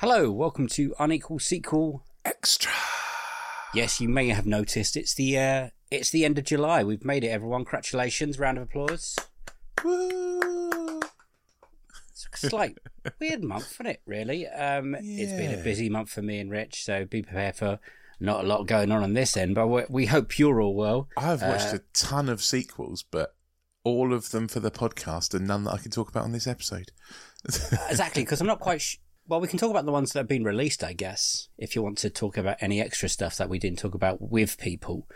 [0.00, 2.04] Hello, welcome to Unequal Sequel.
[2.24, 2.72] Extra.
[3.74, 6.82] Yes, you may have noticed it's the uh, it's the end of July.
[6.84, 7.64] We've made it, everyone.
[7.64, 8.38] Congratulations!
[8.38, 9.16] Round of applause.
[9.84, 11.00] Woo.
[12.10, 12.78] It's a slight
[13.20, 14.02] weird month, isn't it?
[14.06, 14.46] Really.
[14.46, 17.78] Um, It's been a busy month for me and Rich, so be prepared for
[18.18, 19.54] not a lot going on on this end.
[19.54, 21.08] But we, we hope you're all well.
[21.16, 23.34] I've watched Uh, a ton of sequels, but
[23.84, 26.46] all of them for the podcast and none that I can talk about on this
[26.46, 26.90] episode.
[27.44, 28.80] exactly, because I'm not quite.
[28.80, 28.96] Sh-
[29.30, 31.82] well, we can talk about the ones that have been released, I guess, if you
[31.82, 35.06] want to talk about any extra stuff that we didn't talk about with people.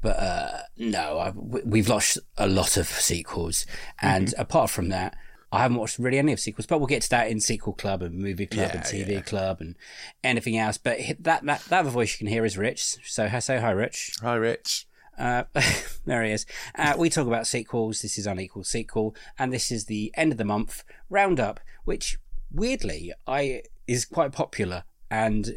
[0.00, 3.66] But uh, no, I, we- we've lost a lot of sequels,
[4.00, 4.40] and Mm-hmm.
[4.40, 5.16] apart from that,
[5.52, 6.66] I haven't watched really any of sequels.
[6.66, 9.20] But we'll get to that in sequel club and movie club and TV yeah.
[9.20, 9.76] club and
[10.24, 10.78] anything else.
[10.78, 12.82] But that that that other voice you can hear is Rich.
[13.04, 14.12] So say hi, Rich.
[14.22, 14.86] Hi, Rich.
[15.18, 15.44] Uh,
[16.04, 16.46] there he is.
[16.74, 18.02] Uh, we talk about sequels.
[18.02, 22.18] This is Unequal Sequel, and this is the end of the month roundup, which
[22.56, 25.52] weirdly I is quite popular and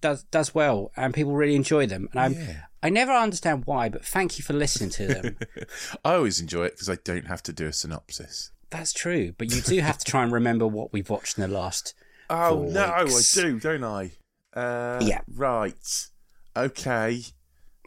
[0.00, 2.08] does does well, and people really enjoy them.
[2.12, 2.56] And I'm Yeah.
[2.84, 5.36] I never understand why, but thank you for listening to them.
[6.04, 8.50] I always enjoy it because I don't have to do a synopsis.
[8.70, 11.48] That's true, but you do have to try and remember what we've watched in the
[11.48, 11.94] last.
[12.30, 13.36] Oh, no, weeks.
[13.36, 14.10] I do, don't I?
[14.54, 15.20] Uh, Yeah.
[15.34, 15.74] Right.
[16.56, 17.20] Okay.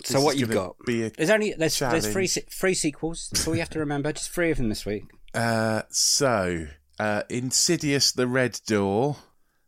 [0.03, 0.75] So This what you've got?
[0.85, 3.29] There's only there's there's three three sequels.
[3.31, 4.11] That's all you have to remember.
[4.13, 5.05] Just three of them this week.
[5.33, 6.67] uh, so,
[6.99, 9.17] uh, Insidious the Red Door.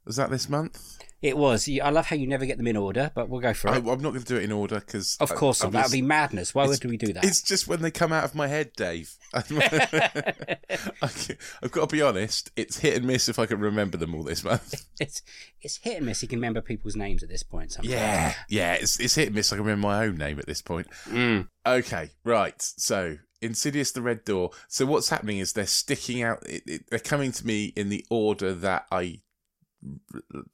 [0.05, 0.97] Was that this month?
[1.19, 1.67] It was.
[1.67, 3.77] I love how you never get them in order, but we'll go for I, it.
[3.77, 5.17] I'm not going to do it in order because.
[5.19, 5.71] of course not.
[5.71, 6.53] That would be madness.
[6.53, 7.25] Why would we do that?
[7.25, 9.15] It's just when they come out of my head, Dave.
[9.33, 9.39] I
[11.01, 12.51] I've got to be honest.
[12.55, 14.85] It's hit and miss if I can remember them all this month.
[14.99, 15.23] it's
[15.59, 16.21] it's hit and miss.
[16.21, 17.71] You can remember people's names at this point.
[17.71, 17.93] Sometimes.
[17.93, 18.73] Yeah, yeah.
[18.73, 19.51] It's it's hit and miss.
[19.51, 20.87] I can remember my own name at this point.
[21.09, 21.47] Mm.
[21.65, 22.55] Okay, right.
[22.61, 24.51] So Insidious, the Red Door.
[24.67, 26.43] So what's happening is they're sticking out.
[26.47, 29.21] It, it, they're coming to me in the order that I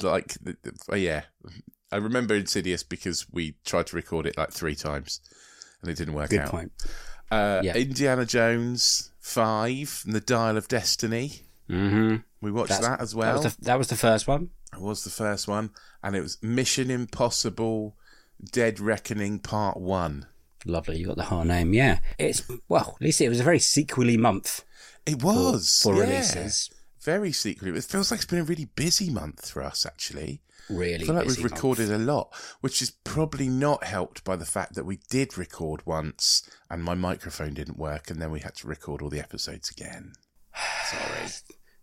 [0.01, 0.35] like.
[0.89, 1.23] oh, yeah,
[1.91, 5.21] I remember Insidious because we tried to record it like three times
[5.81, 6.49] and it didn't work Good out.
[6.51, 6.71] point.
[7.31, 7.75] Uh, Yeah.
[7.75, 11.41] Indiana Jones Five and the Dial of Destiny.
[11.69, 12.17] Mm-hmm.
[12.41, 13.35] We watched That's- that as well.
[13.37, 14.49] That was, the, that was the first one.
[14.73, 15.69] It was the first one,
[16.03, 17.95] and it was Mission Impossible:
[18.51, 20.25] Dead Reckoning Part One.
[20.65, 20.97] Lovely.
[20.97, 21.73] You got the whole name.
[21.73, 21.99] Yeah.
[22.17, 22.93] It's well.
[22.95, 24.63] At least it was a very sequely month
[25.05, 26.01] It was for yeah.
[26.01, 26.69] releases.
[27.01, 27.77] Very secretly.
[27.77, 30.41] It feels like it's been a really busy month for us, actually.
[30.69, 31.03] Really.
[31.03, 31.51] I feel like we've month.
[31.51, 35.85] recorded a lot, which is probably not helped by the fact that we did record
[35.85, 39.69] once and my microphone didn't work, and then we had to record all the episodes
[39.69, 40.13] again.
[40.85, 41.29] Sorry.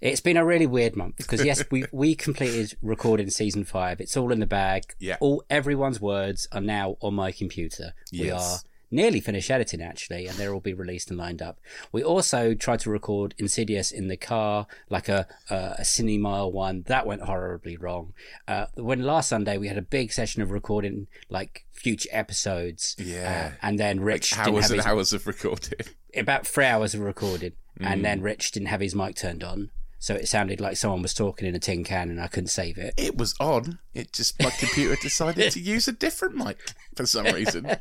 [0.00, 4.00] It's been a really weird month because yes, we we completed recording season five.
[4.00, 4.84] It's all in the bag.
[4.98, 5.18] Yeah.
[5.20, 7.92] All everyone's words are now on my computer.
[8.10, 8.58] We are
[8.90, 11.58] nearly finished editing actually, and they'll all be released and lined up.
[11.92, 16.82] We also tried to record Insidious in the car, like a a, a cinema one.
[16.86, 18.12] That went horribly wrong.
[18.48, 22.96] Uh, when last Sunday we had a big session of recording like future episodes.
[22.98, 23.52] Yeah.
[23.52, 25.78] uh, and then Rich didn't Hours and his, hours of recording.
[26.14, 28.04] about three hours of recording, and Mm.
[28.04, 29.70] then Rich didn't have his mic turned on,
[30.00, 32.76] so it sounded like someone was talking in a tin can, and I couldn't save
[32.78, 32.94] it.
[32.96, 33.78] It was on.
[33.94, 36.58] It just my computer decided to use a different mic
[36.96, 37.70] for some reason.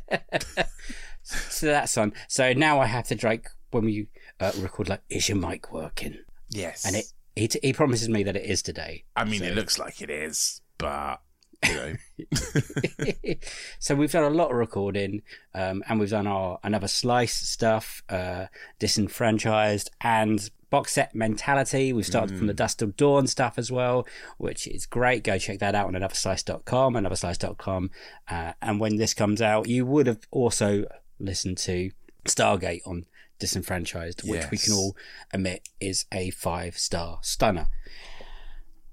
[1.24, 2.13] So that's on.
[2.27, 4.07] So now I have to like when we
[4.39, 6.18] uh, record, like, is your mic working?
[6.50, 6.86] Yes.
[6.86, 7.06] And it
[7.36, 9.04] he, t- he promises me that it is today.
[9.16, 11.21] I mean, So- it looks like it is, but
[11.68, 11.95] You know,
[13.80, 15.21] so we've done a lot of recording,
[15.54, 18.45] um, and we've done our another slice stuff, uh,
[18.80, 21.94] disenfranchised, and box set mentality.
[21.94, 24.07] We've started from the Dust of Dawn stuff as well,
[24.38, 25.24] which is great.
[25.24, 27.92] Go check that out on anotherslice.com, anotherslice.com.
[28.30, 30.86] Uh, and when this comes out, you would have also
[31.19, 31.92] listened to
[32.25, 33.06] Stargate on
[33.39, 34.95] Disenfranchised, which we can all
[35.33, 37.68] admit is a five star stunner.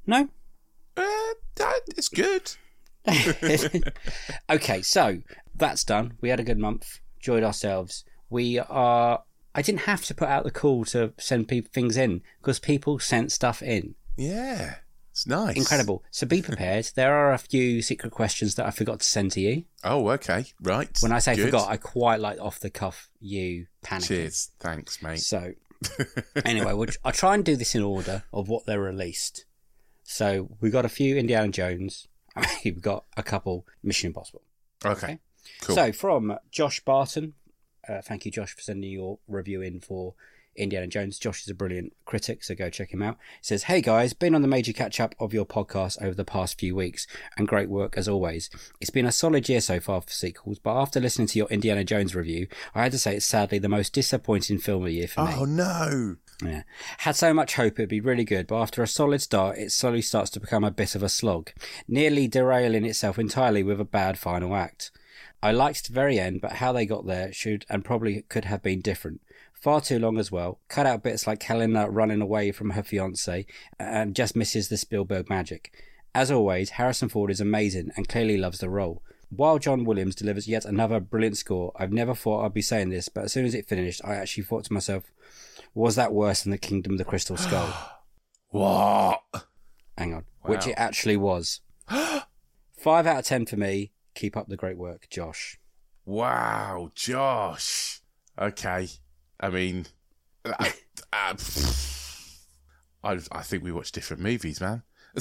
[0.06, 0.28] No?
[0.96, 2.52] uh, that, it's good.
[4.50, 5.19] okay, so
[5.55, 6.17] that's done.
[6.20, 8.05] We had a good month, enjoyed ourselves.
[8.31, 9.23] We are.
[9.56, 12.98] I didn't have to put out the call to send people things in because people
[12.98, 13.94] sent stuff in.
[14.18, 14.76] Yeah,
[15.10, 15.56] it's nice.
[15.56, 16.04] Incredible.
[16.10, 16.90] So be prepared.
[16.94, 19.64] there are a few secret questions that I forgot to send to you.
[19.82, 20.94] Oh, okay, right.
[21.00, 21.46] When I say Good.
[21.46, 24.08] forgot, I quite like off the cuff you panicking.
[24.08, 25.20] Cheers, thanks, mate.
[25.20, 25.52] So
[26.44, 29.46] anyway, we'll, I'll try and do this in order of what they're released.
[30.02, 32.08] So we've got a few Indiana Jones.
[32.64, 34.42] we've got a couple Mission Impossible.
[34.84, 35.18] okay,
[35.62, 35.74] cool.
[35.76, 37.32] So from Josh Barton,
[37.88, 40.14] uh, thank you, Josh, for sending your review in for
[40.56, 41.18] Indiana Jones.
[41.18, 43.18] Josh is a brilliant critic, so go check him out.
[43.40, 46.24] He says, "Hey guys, been on the major catch up of your podcast over the
[46.24, 47.06] past few weeks,
[47.36, 48.48] and great work as always.
[48.80, 51.84] It's been a solid year so far for sequels, but after listening to your Indiana
[51.84, 55.08] Jones review, I had to say it's sadly the most disappointing film of the year
[55.08, 55.32] for me.
[55.36, 56.62] oh no, Yeah.
[56.98, 60.00] Had so much hope it'd be really good, but after a solid start, it slowly
[60.02, 61.50] starts to become a bit of a slog,
[61.86, 64.90] nearly derailing itself entirely with a bad final act.
[65.46, 68.64] I liked the very end, but how they got there should and probably could have
[68.64, 69.20] been different.
[69.54, 70.58] Far too long as well.
[70.66, 73.46] Cut out bits like Helena running away from her fiance
[73.78, 75.72] and just misses the Spielberg magic.
[76.16, 79.04] As always, Harrison Ford is amazing and clearly loves the role.
[79.31, 83.08] While John Williams delivers yet another brilliant score, I've never thought I'd be saying this,
[83.08, 85.04] but as soon as it finished, I actually thought to myself,
[85.75, 87.72] was that worse than the Kingdom of the Crystal Skull?
[88.49, 89.22] what?
[89.96, 90.25] Hang on.
[90.42, 91.60] Which it actually was.
[91.88, 93.92] Five out of ten for me.
[94.16, 95.60] Keep up the great work, Josh.
[96.06, 98.00] Wow, Josh.
[98.40, 98.88] Okay,
[99.38, 99.86] I mean,
[100.44, 100.72] I,
[101.12, 101.34] I,
[103.04, 104.82] I, I think we watch different movies, man.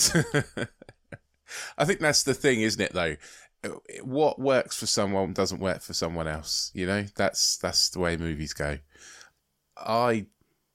[1.78, 2.94] I think that's the thing, isn't it?
[2.94, 3.18] Though,
[4.02, 6.72] what works for someone doesn't work for someone else.
[6.74, 8.78] You know, that's that's the way movies go.
[9.76, 10.28] I,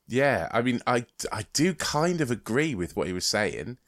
[0.09, 3.79] yeah, I mean, I I do kind of agree with what he was saying.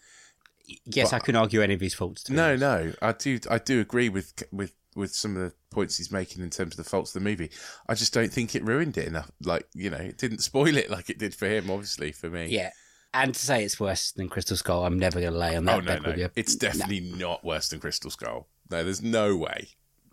[0.87, 2.23] Yes, I couldn't argue any of his faults.
[2.25, 5.97] to No, no, I do, I do agree with with with some of the points
[5.97, 7.51] he's making in terms of the faults of the movie.
[7.89, 9.31] I just don't think it ruined it enough.
[9.43, 11.71] Like you know, it didn't spoil it like it did for him.
[11.71, 12.47] Obviously, for me.
[12.47, 12.71] Yeah.
[13.15, 15.77] And to say it's worse than Crystal Skull, I'm never going to lay on that
[15.77, 16.31] Oh no, no, with you.
[16.35, 18.49] it's definitely not worse than Crystal Skull.
[18.71, 19.69] No, there's no way.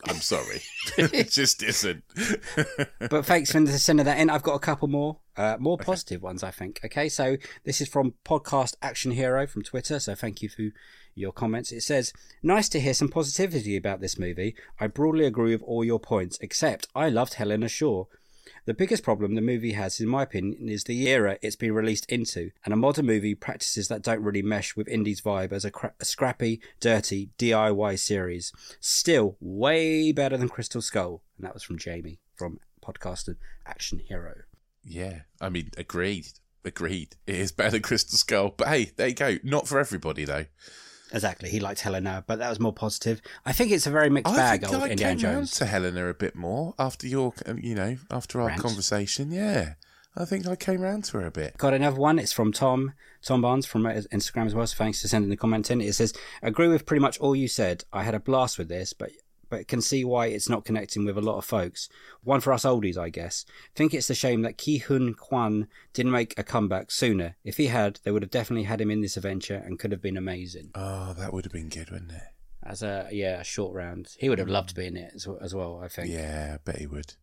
[0.05, 0.61] I'm sorry,
[0.97, 2.03] it just isn't.
[3.09, 4.29] but thanks for sending that in.
[4.29, 6.81] I've got a couple more, uh, more positive ones, I think.
[6.83, 9.97] Okay, so this is from Podcast Action Hero from Twitter.
[9.97, 10.63] So thank you for
[11.15, 11.71] your comments.
[11.71, 12.11] It says,
[12.43, 14.53] "Nice to hear some positivity about this movie.
[14.81, 18.05] I broadly agree with all your points, except I loved Helena Shaw."
[18.65, 22.11] The biggest problem the movie has, in my opinion, is the era it's been released
[22.11, 25.71] into, and a modern movie practices that don't really mesh with Indy's vibe as a,
[25.71, 28.51] cra- a scrappy, dirty DIY series.
[28.81, 33.33] Still, way better than Crystal Skull, and that was from Jamie from Podcast
[33.65, 34.33] Action Hero.
[34.83, 36.27] Yeah, I mean, agreed,
[36.65, 37.15] agreed.
[37.27, 39.37] It is better than Crystal Skull, but hey, there you go.
[39.43, 40.45] Not for everybody though.
[41.11, 43.19] Exactly, he liked Helena, but that was more positive.
[43.45, 45.51] I think it's a very mixed I bag think I Indiana came round Jones.
[45.53, 48.61] to Helena a bit more after your, you know, after our Rant.
[48.61, 49.31] conversation.
[49.31, 49.73] Yeah,
[50.15, 51.57] I think I came round to her a bit.
[51.57, 52.19] Got another one.
[52.19, 52.93] It's from Tom,
[53.23, 54.67] Tom Barnes from uh, Instagram as well.
[54.67, 55.81] So thanks for sending the comment in.
[55.81, 57.85] It says, "Agree with pretty much all you said.
[57.91, 59.09] I had a blast with this, but
[59.49, 61.89] but can see why it's not connecting with a lot of folks.
[62.23, 63.45] One for us oldies, I guess.
[63.75, 67.35] Think it's a shame that Ke Huy Quan didn't make a comeback sooner.
[67.43, 70.01] If he had, they would have definitely had him in this adventure and could have
[70.01, 70.71] been amazing.
[70.75, 72.21] Oh, that would have been good, wouldn't it?
[72.63, 75.27] As a yeah, a short round, he would have loved to be in it as,
[75.41, 75.81] as well.
[75.83, 76.09] I think.
[76.09, 77.15] Yeah, I bet he would.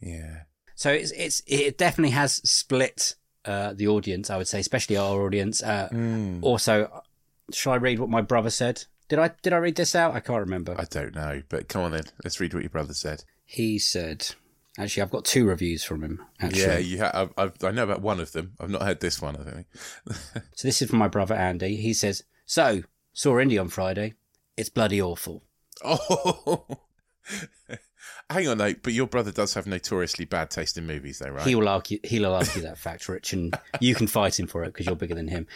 [0.00, 0.42] Yeah.
[0.76, 4.30] So it's it's it definitely has split uh, the audience.
[4.30, 5.62] I would say, especially our audience.
[5.62, 6.42] Uh, Mm.
[6.42, 7.02] Also,
[7.52, 8.84] shall I read what my brother said?
[9.08, 10.14] Did I did I read this out?
[10.14, 10.74] I can't remember.
[10.78, 12.04] I don't know, but come on then.
[12.22, 13.24] Let's read what your brother said.
[13.44, 14.26] He said,
[14.78, 16.22] actually, I've got two reviews from him.
[16.40, 18.54] Actually, Yeah, you ha- I, I, I know about one of them.
[18.58, 19.36] I've not heard this one.
[19.36, 19.66] I think.
[20.54, 21.76] so this is from my brother Andy.
[21.76, 22.82] He says, "So
[23.12, 24.14] saw Indy on Friday.
[24.56, 25.44] It's bloody awful."
[25.84, 26.64] oh,
[28.30, 28.74] hang on, though.
[28.82, 31.46] But your brother does have notoriously bad taste in movies, though, right?
[31.46, 31.98] He will argue.
[32.04, 35.14] He'll argue that fact, Rich, and you can fight him for it because you're bigger
[35.14, 35.46] than him.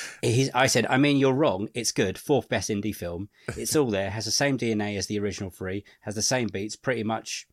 [0.22, 1.68] He's, I said, I mean, you're wrong.
[1.74, 2.18] It's good.
[2.18, 3.28] Fourth best Indy film.
[3.56, 4.10] It's all there.
[4.10, 5.84] Has the same DNA as the original three.
[6.00, 6.76] Has the same beats.
[6.76, 7.46] Pretty much,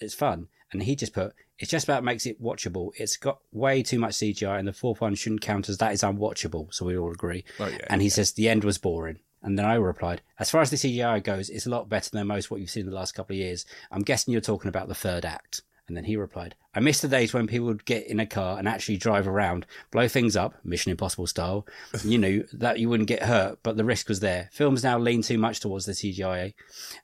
[0.00, 0.48] it's fun.
[0.72, 2.90] And he just put, it's just about makes it watchable.
[2.96, 6.02] It's got way too much CGI, and the fourth one shouldn't count as that is
[6.02, 6.72] unwatchable.
[6.72, 7.44] So we all agree.
[7.58, 8.14] Oh, yeah, and he yeah.
[8.14, 9.18] says the end was boring.
[9.42, 12.26] And then I replied, as far as the CGI goes, it's a lot better than
[12.26, 13.64] most what you've seen in the last couple of years.
[13.90, 15.62] I'm guessing you're talking about the third act.
[15.90, 18.60] And then he replied, I miss the days when people would get in a car
[18.60, 21.66] and actually drive around, blow things up, Mission Impossible style.
[22.04, 24.50] You knew that you wouldn't get hurt, but the risk was there.
[24.52, 26.54] Films now lean too much towards the CGI.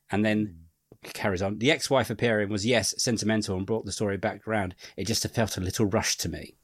[0.09, 0.59] And then
[1.02, 1.59] carries on.
[1.59, 4.76] The ex wife appearing was, yes, sentimental and brought the story back around.
[4.97, 6.55] It just felt a little rushed to me.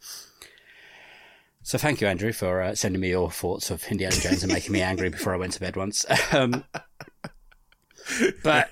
[1.65, 4.73] So thank you, Andrew, for uh, sending me your thoughts of Indiana Jones and making
[4.73, 6.07] me angry before I went to bed once.
[6.33, 6.65] Um,
[8.45, 8.71] but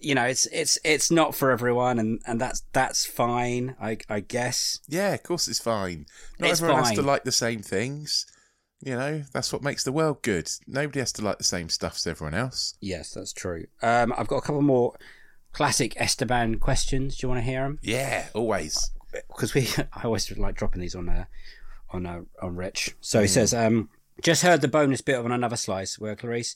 [0.00, 4.20] you know, it's it's it's not for everyone, and, and that's that's fine, I I
[4.20, 4.80] guess.
[4.88, 6.06] Yeah, of course it's fine.
[6.38, 8.26] Not It's everyone has to like the same things.
[8.80, 10.50] You know, that's what makes the world good.
[10.66, 12.74] Nobody has to like the same stuff as everyone else.
[12.80, 13.66] Yes, that's true.
[13.82, 14.94] Um, I've got a couple more
[15.52, 17.16] classic Esteban questions.
[17.16, 17.78] Do you want to hear them?
[17.82, 18.90] Yeah, always.
[19.28, 21.24] because we I always like dropping these on uh,
[21.90, 22.96] on uh, on Rich.
[23.00, 23.88] So he says, um,
[24.22, 26.54] just heard the bonus bit on another slice where Clarice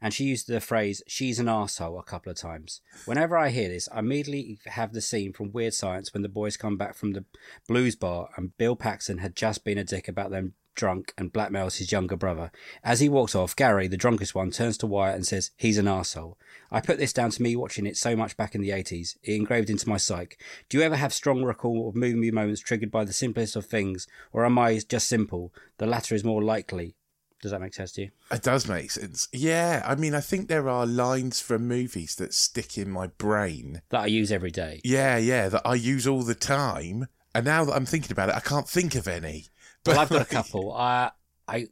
[0.00, 2.80] and she used the phrase "she's an asshole" a couple of times.
[3.04, 6.56] Whenever I hear this, I immediately have the scene from Weird Science when the boys
[6.56, 7.24] come back from the
[7.66, 11.76] blues bar and Bill Paxton had just been a dick about them drunk and blackmails
[11.76, 12.50] his younger brother.
[12.82, 15.88] As he walks off, Gary, the drunkest one, turns to Wyatt and says, He's an
[15.88, 16.38] asshole.
[16.70, 19.16] I put this down to me watching it so much back in the 80s.
[19.22, 20.36] It engraved into my psyche.
[20.68, 24.06] Do you ever have strong recall of movie moments triggered by the simplest of things,
[24.32, 25.52] or am I just simple?
[25.78, 26.94] The latter is more likely.
[27.40, 28.10] Does that make sense to you?
[28.32, 29.28] It does make sense.
[29.32, 33.82] Yeah, I mean, I think there are lines from movies that stick in my brain.
[33.90, 34.80] That I use every day.
[34.84, 37.06] Yeah, yeah, that I use all the time.
[37.34, 39.46] And now that I'm thinking about it, I can't think of any.
[39.84, 40.72] But Well, I've got a couple.
[40.72, 41.12] I,
[41.46, 41.68] I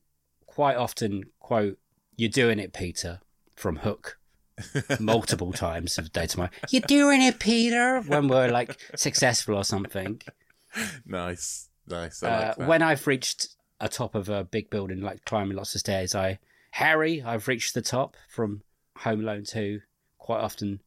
[0.46, 1.78] quite often quote,
[2.16, 3.20] You're doing it, Peter,
[3.54, 4.18] from Hook.
[5.00, 9.54] multiple times of the day to my you're doing it peter when we're like successful
[9.54, 10.18] or something
[11.06, 12.22] nice, nice.
[12.22, 12.66] Uh, like that.
[12.66, 13.48] when I've reached
[13.80, 16.38] a top of a big building, like climbing lots of stairs, I
[16.72, 18.62] Harry, I've reached the top from
[18.98, 19.80] Home Alone Two.
[20.18, 20.80] Quite often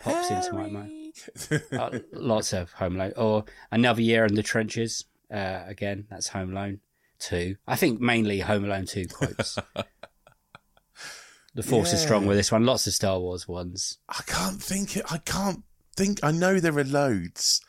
[0.00, 1.12] pops into my mind.
[1.72, 5.04] Uh, lots of Home Alone, or another year in the trenches.
[5.30, 6.80] Uh, again, that's Home Alone
[7.20, 7.56] Two.
[7.66, 9.56] I think mainly Home Alone Two quotes.
[11.54, 12.66] the force is strong with this one.
[12.66, 13.98] Lots of Star Wars ones.
[14.08, 14.98] I can't think.
[15.12, 15.62] I can't
[15.94, 16.20] think.
[16.22, 17.60] I know there are loads,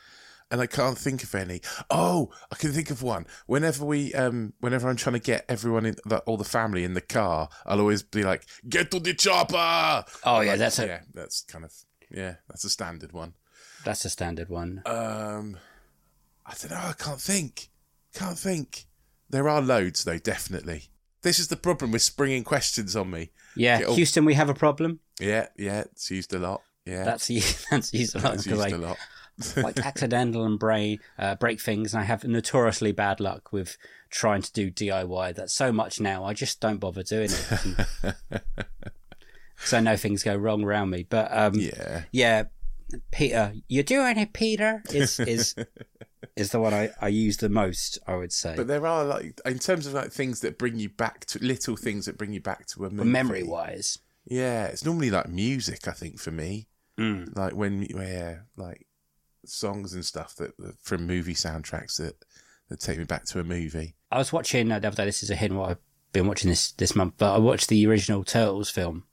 [0.52, 1.62] and I can't think of any.
[1.90, 3.26] Oh, I can think of one.
[3.48, 6.94] Whenever we, um, whenever I'm trying to get everyone in, the, all the family in
[6.94, 10.86] the car, I'll always be like, "Get to the chopper!" Oh yeah, Like, that's a
[10.88, 11.74] yeah, that's kind of
[12.10, 13.34] yeah, that's a standard one.
[13.84, 14.82] that's a standard one.
[14.86, 15.58] Um,
[16.46, 16.78] I don't know.
[16.78, 17.70] I can't think.
[18.14, 18.86] Can't think.
[19.30, 20.84] There are loads though, definitely.
[21.22, 23.32] This is the problem with springing questions on me.
[23.56, 25.00] Yeah, all- Houston, we have a problem.
[25.20, 26.62] Yeah, yeah, it's used a lot.
[26.86, 27.28] Yeah, That's
[27.70, 28.34] that's used a lot.
[28.36, 28.98] 'cause used I- a lot.
[29.56, 33.78] Like accidental and brain uh, break things and i have notoriously bad luck with
[34.10, 37.86] trying to do diy that's so much now i just don't bother doing it
[38.30, 42.44] because i know things go wrong around me but um yeah, Yeah.
[43.12, 45.56] peter you're doing it peter is is
[46.36, 49.40] is the one I, I use the most i would say But there are like
[49.46, 52.42] in terms of like things that bring you back to little things that bring you
[52.42, 53.10] back to a movie.
[53.10, 55.88] memory wise Yeah, it's normally like music.
[55.88, 56.68] I think for me,
[57.00, 57.36] Mm.
[57.38, 58.87] like when yeah, like
[59.50, 60.52] songs and stuff that,
[60.82, 62.16] from movie soundtracks that
[62.70, 63.96] that take me back to a movie.
[64.12, 65.78] i was watching uh, the other day this is a hidden what i've
[66.14, 69.04] been watching this this month but i watched the original turtles film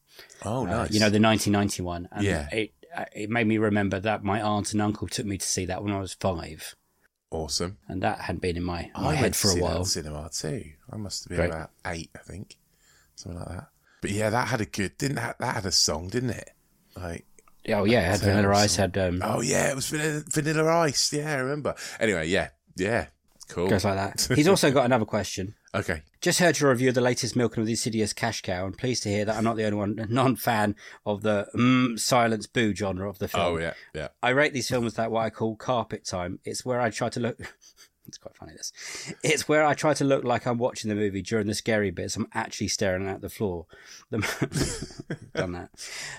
[0.45, 0.91] Oh, Uh, nice.
[0.93, 2.49] you know the 1991 and Yeah.
[2.53, 5.65] it uh, it made me remember that my aunt and uncle took me to see
[5.67, 6.75] that when i was five
[7.31, 7.79] awesome.
[7.89, 10.63] and that had been in my, my I head for a while cinema too.
[10.91, 11.51] I must have been Great.
[11.51, 12.57] about eight, I think,
[13.17, 13.69] something like that.
[14.01, 16.51] But yeah, that had a good didn't that that had a song, didn't it?
[16.97, 17.27] Like
[17.69, 21.13] oh yeah it had vanilla ice had um oh yeah, it was vanilla, vanilla ice.
[21.13, 21.75] Yeah, I remember.
[21.99, 23.07] Anyway, yeah, yeah,
[23.49, 23.69] cool.
[23.69, 27.01] goes like that he's also got another question Okay, just heard your review of the
[27.01, 29.65] latest milking of the insidious cash cow and pleased to hear that i'm not the
[29.65, 34.09] only one non-fan of the mm, silence boo genre of the film Oh yeah, yeah.
[34.23, 36.39] I rate these films that what I call carpet time.
[36.45, 37.39] It's where I try to look.
[38.07, 38.53] it's quite funny.
[38.53, 38.73] This.
[39.23, 42.17] It's where I try to look like I'm watching the movie during the scary bits.
[42.17, 43.67] I'm actually staring at the floor.
[44.11, 45.71] The, done that.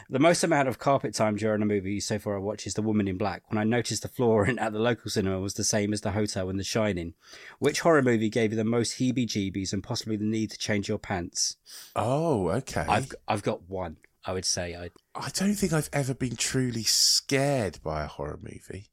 [0.10, 2.82] The most amount of carpet time during a movie so far I watch is The
[2.82, 3.44] Woman in Black.
[3.50, 6.12] When I noticed the floor in, at the local cinema was the same as the
[6.12, 7.14] hotel in The Shining.
[7.60, 11.00] Which horror movie gave you the most heebie-jeebies and possibly the need to change your
[11.00, 11.58] pants?
[11.96, 12.86] Oh, okay.
[12.88, 13.98] I've I've got one.
[14.26, 18.40] I would say I I don't think I've ever been truly scared by a horror
[18.42, 18.90] movie.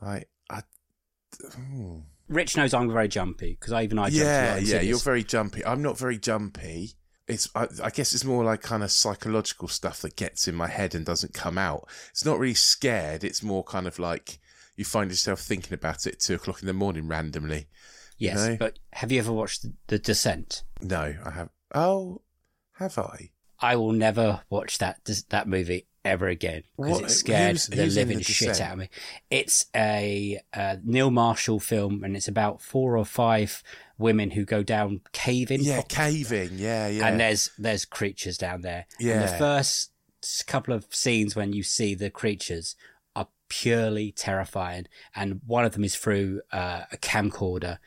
[0.00, 0.62] Like I.
[1.54, 1.98] hmm.
[2.28, 4.80] Rich knows I'm very jumpy because I even I jumped a lot yeah, yeah.
[4.80, 5.64] You're very jumpy.
[5.64, 6.92] I'm not very jumpy.
[7.26, 7.48] It's.
[7.54, 10.94] I, I guess it's more like kind of psychological stuff that gets in my head
[10.94, 11.88] and doesn't come out.
[12.10, 13.24] It's not really scared.
[13.24, 14.38] It's more kind of like
[14.76, 17.66] you find yourself thinking about it at two o'clock in the morning randomly.
[18.18, 18.56] Yes, know?
[18.58, 20.64] but have you ever watched The Descent?
[20.80, 21.50] No, I have.
[21.74, 22.22] Oh,
[22.74, 23.30] Have I?
[23.60, 27.96] I will never watch that that movie ever again because it scared who's- the who's
[27.96, 28.88] in living The shit out of me.
[29.30, 33.62] It's a, uh Neil Marshall film, and it's about four or five
[33.98, 35.60] women who go down caving.
[35.62, 36.50] Yeah, caving.
[36.54, 37.06] Yeah, yeah.
[37.06, 38.86] and there's there's creatures down there.
[38.98, 39.90] And the first
[40.46, 42.74] couple of scenes when you see the creatures
[43.14, 47.78] are purely terrifying, and one of them is through uh, a camcorder,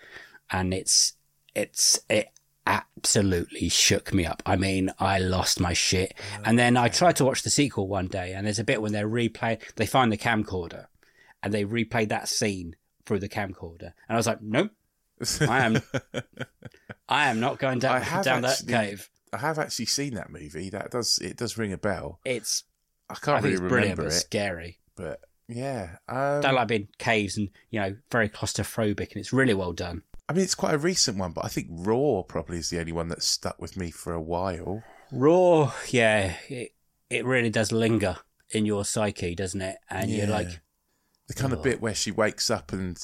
[0.49, 1.13] and it's
[1.55, 2.29] it's it
[2.65, 4.41] absolutely shook me up.
[4.45, 6.13] I mean, I lost my shit.
[6.45, 8.91] And then I tried to watch the sequel one day, and there's a bit when
[8.91, 10.87] they're replaying, they find the camcorder,
[11.43, 12.75] and they replay that scene
[13.05, 14.71] through the camcorder, and I was like, nope.
[15.41, 15.81] I am,
[17.09, 19.07] I am not going down, I down that cave.
[19.33, 20.69] I have actually seen that movie.
[20.69, 22.19] That does it does ring a bell.
[22.25, 22.63] It's
[23.09, 24.79] I I can't think really it's brilliant, remember but it, scary.
[24.95, 25.97] but yeah.
[26.09, 30.03] Um, Don't like being caves and you know very claustrophobic, and it's really well done.
[30.31, 32.93] I mean, it's quite a recent one, but I think Raw probably is the only
[32.93, 34.81] one that stuck with me for a while.
[35.11, 36.73] Raw, yeah, it
[37.09, 38.15] it really does linger
[38.51, 39.75] in your psyche, doesn't it?
[39.89, 40.61] And you're like,
[41.27, 41.57] The kind Oh.
[41.57, 42.97] of bit where she wakes up and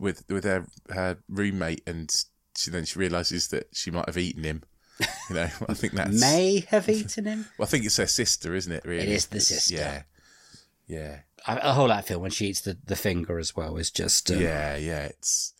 [0.00, 2.10] with with her her roommate, and
[2.56, 4.62] she then she realizes that she might have eaten him.
[5.28, 7.46] You know, I think that's may have eaten him.
[7.58, 8.84] Well, I think it's her sister, isn't it?
[8.86, 9.74] Really, It is the sister.
[9.74, 10.02] Yeah,
[10.86, 13.90] yeah, I, I whole that film when she eats the, the finger as well is
[13.90, 15.04] just um, yeah, yeah.
[15.04, 15.52] It's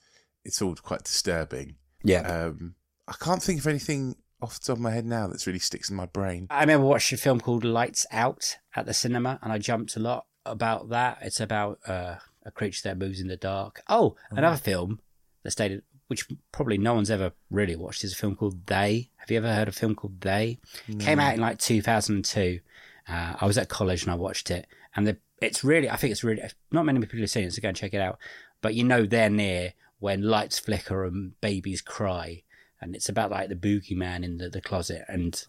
[0.45, 1.77] it's all quite disturbing.
[2.03, 2.21] yeah.
[2.47, 2.75] Um,
[3.09, 5.91] I can't think of anything off the top of my head now that's really sticks
[5.91, 6.47] in my brain.
[6.51, 10.01] I remember watching a film called Lights Out at the cinema, and I jumped a
[10.01, 11.19] lot about that.
[11.23, 13.83] It's about uh, a creature that moves in the dark.
[13.89, 15.01] Oh, another film
[15.43, 19.11] that stated, which probably no one's ever really watched, is a film called They.
[19.17, 20.59] Have you ever heard of a film called They?
[20.99, 22.61] Came out in like 2002.
[23.09, 26.13] Uh, I was at college and I watched it, and the, it's really, I think
[26.13, 28.19] it's really, not many people have seen it, so go and check it out.
[28.61, 29.73] But you know, they're near
[30.03, 32.43] when lights flicker and babies cry.
[32.81, 35.05] And it's about like the boogeyman in the, the closet.
[35.07, 35.41] And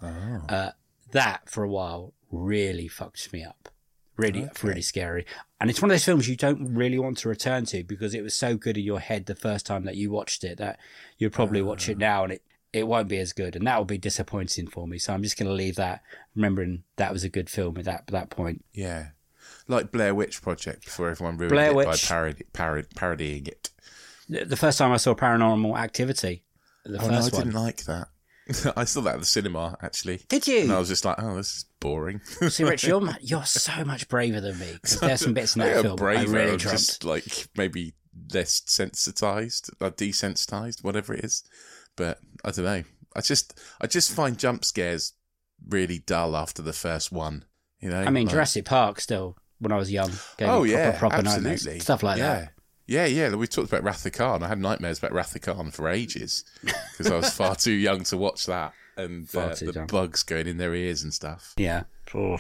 [0.48, 0.70] uh,
[1.12, 3.70] that for a while really fucked me up.
[4.16, 4.68] Really, Okay.
[4.68, 5.26] really scary.
[5.60, 8.22] And it's one of those films you don't really want to return to because it
[8.22, 10.78] was so good in your head the first time that you watched it that
[11.18, 13.56] you'll probably watch it now and it, it won't be as good.
[13.56, 15.00] And that will be disappointing for me.
[15.00, 16.04] So I'm just going to leave that,
[16.36, 18.64] remembering that was a good film at that, that point.
[18.72, 19.08] Yeah,
[19.68, 23.72] like Blair Witch Project before everyone ruined Blair it by parody, parody, parodying it.
[24.46, 26.44] The first time I saw Paranormal Activity,
[26.86, 27.30] the Oh no, I one.
[27.32, 28.08] didn't like that.
[28.76, 30.22] I saw that at the cinema actually.
[30.28, 30.60] Did you?
[30.62, 32.20] And I was just like, oh, this is boring.
[32.50, 35.82] See, Rich, you're, you're so much braver than me because there's some bits in that
[35.82, 36.30] film braver.
[36.30, 37.94] I really I'm just like maybe
[38.34, 41.44] less sensitized, uh, desensitized, whatever it is.
[41.96, 42.84] But I don't know.
[43.16, 45.14] I just I just find jump scares
[45.70, 47.46] really dull after the first one.
[47.80, 50.98] You know, I mean, Like- Jurassic Park still, when I was young, Oh proper, yeah,
[50.98, 51.50] proper absolutely.
[51.52, 51.84] nightmares.
[51.84, 52.34] Stuff like yeah.
[52.36, 52.53] that.
[52.86, 53.34] Yeah, yeah.
[53.36, 54.44] We talked about Wrath of Khan.
[54.44, 58.04] I had nightmares about Wrath of Khan for ages because I was far too young
[58.06, 59.88] to watch that, and uh, the young.
[59.88, 61.54] bugs going in their ears and stuff.
[61.58, 61.84] Yeah.
[62.14, 62.38] Oh.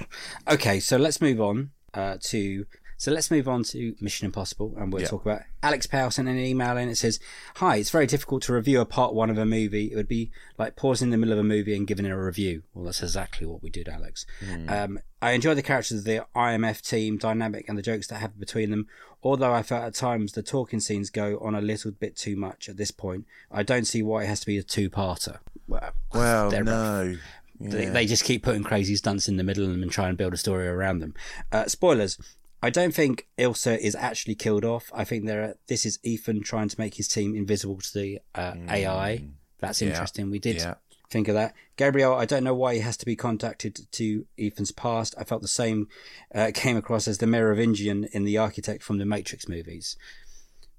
[0.49, 2.65] Okay, so let's move on uh, to.
[2.97, 5.07] So let's move on to Mission Impossible, and we'll Yeah.
[5.09, 5.41] talk about.
[5.61, 6.89] Alex Powell sent an email in.
[6.89, 7.19] It says,
[7.55, 9.91] "Hi, it's very difficult to review a part one of a movie.
[9.91, 12.17] It would be like pausing in the middle of a movie and giving it a
[12.17, 12.63] review.
[12.73, 14.25] Well, that's exactly what we did, Alex.
[14.67, 18.39] Um, I enjoy the characters of the IMF team, dynamic, and the jokes that happen
[18.39, 18.87] between them.
[19.21, 22.67] Although I felt at times the talking scenes go on a little bit too much
[22.67, 25.39] at this point, I don't see why it has to be a two-parter.
[25.67, 27.07] Well, Well, they're rough.
[27.09, 27.17] no.
[27.61, 30.17] They, they just keep putting crazy stunts in the middle of them and try and
[30.17, 31.13] build a story around them.
[31.53, 32.17] Uh, spoilers.
[32.63, 34.89] I don't think Ilsa is actually killed off.
[34.93, 35.43] I think there.
[35.43, 39.25] Are, this is Ethan trying to make his team invisible to the uh, AI.
[39.59, 39.89] That's Yeah.
[39.89, 40.31] interesting.
[40.31, 40.75] We did Yeah.
[41.09, 41.53] think of that.
[41.75, 45.13] Gabriel, I don't know why he has to be contacted to Ethan's past.
[45.17, 45.87] I felt the same
[46.33, 49.97] uh, came across as the Merovingian in the architect from the Matrix movies.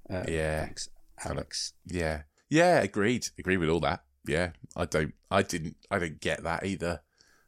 [0.09, 0.65] Uh, Yeah.
[0.65, 0.89] Thanks,
[1.23, 1.73] Alex.
[1.85, 2.23] Yeah.
[2.49, 3.27] Yeah, agreed.
[3.39, 4.03] Agree with all that.
[4.27, 4.51] Yeah.
[4.75, 7.01] I don't I didn't I didn't get that either.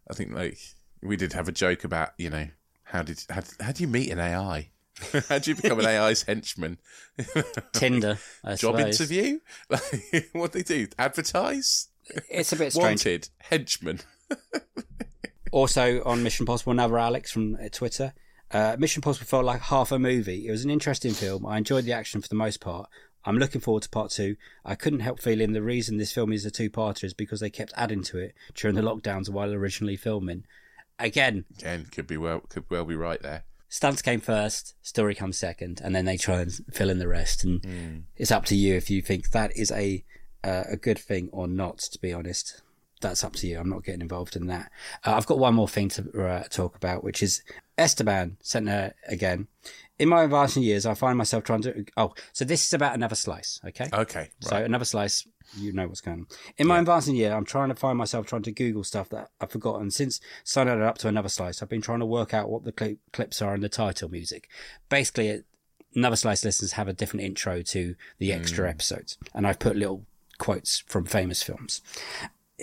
[0.09, 0.57] I think like
[1.01, 2.47] we did have a joke about, you know,
[2.87, 4.69] how did how, how do you meet an AI?
[5.29, 6.77] how do you become an AI's henchman?
[7.73, 8.99] Tinder, I Job suppose.
[8.99, 9.39] interview?
[9.69, 10.87] Like, what they do?
[10.97, 11.89] Advertise?
[12.29, 13.05] It's a bit strange.
[13.05, 13.99] Wanted henchman.
[15.51, 18.13] Also on Mission Possible, another Alex from uh, Twitter.
[18.51, 20.47] Uh, Mission Possible felt like half a movie.
[20.47, 21.45] It was an interesting film.
[21.45, 22.89] I enjoyed the action for the most part.
[23.25, 24.37] I'm looking forward to part two.
[24.63, 27.73] I couldn't help feeling the reason this film is a two-parter is because they kept
[27.75, 30.45] adding to it during the lockdowns while originally filming.
[30.99, 33.43] Again, Again, could be well could well be right there.
[33.69, 37.43] stunts came first, story comes second, and then they try and fill in the rest.
[37.43, 37.97] And Hmm.
[38.15, 40.03] it's up to you if you think that is a
[40.43, 41.79] uh, a good thing or not.
[41.79, 42.61] To be honest,
[43.01, 43.59] that's up to you.
[43.59, 44.71] I'm not getting involved in that.
[45.05, 47.43] Uh, I've got one more thing to uh, talk about, which is
[47.77, 49.47] Esteban sent her again.
[49.99, 51.85] In my advancing years, I find myself trying to.
[51.95, 53.87] Oh, so this is about another slice, okay?
[53.91, 54.29] Okay.
[54.41, 56.27] So another slice, you know what's going on.
[56.57, 59.51] In my advancing year, I'm trying to find myself trying to Google stuff that I've
[59.51, 59.89] forgotten.
[59.89, 62.97] Since signing up to another slice, I've been trying to work out what the cli
[63.11, 64.49] clips are in the title music.
[64.89, 65.45] Basically, it,
[65.95, 70.05] another slice listeners have a different intro to the extra episodes, and I've put little
[70.37, 71.81] quotes from famous films.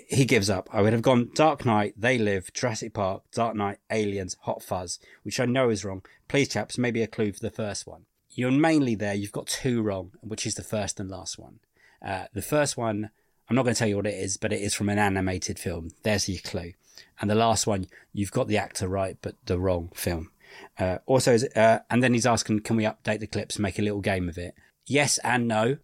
[0.09, 0.69] He gives up.
[0.73, 4.99] I would have gone Dark Knight, They Live, Jurassic Park, Dark Knight, Aliens, Hot Fuzz,
[5.23, 6.03] which I know is wrong.
[6.27, 8.07] Please, chaps, maybe a clue for the first one.
[8.31, 9.15] You're mainly there.
[9.15, 11.61] You've got two wrong, which is the first and last one.
[12.05, 13.11] Uh, the first one,
[13.49, 15.61] I'm not going to tell you what it is, but it is from an animated
[15.61, 15.91] film.
[16.03, 16.73] There's your clue.
[17.21, 20.31] And the last one, you've got the actor right, but the wrong film.
[20.77, 23.79] Uh, also, is- uh, and then he's asking, can we update the clips and make
[23.79, 24.55] a little game of it?
[24.87, 25.77] Yes and no.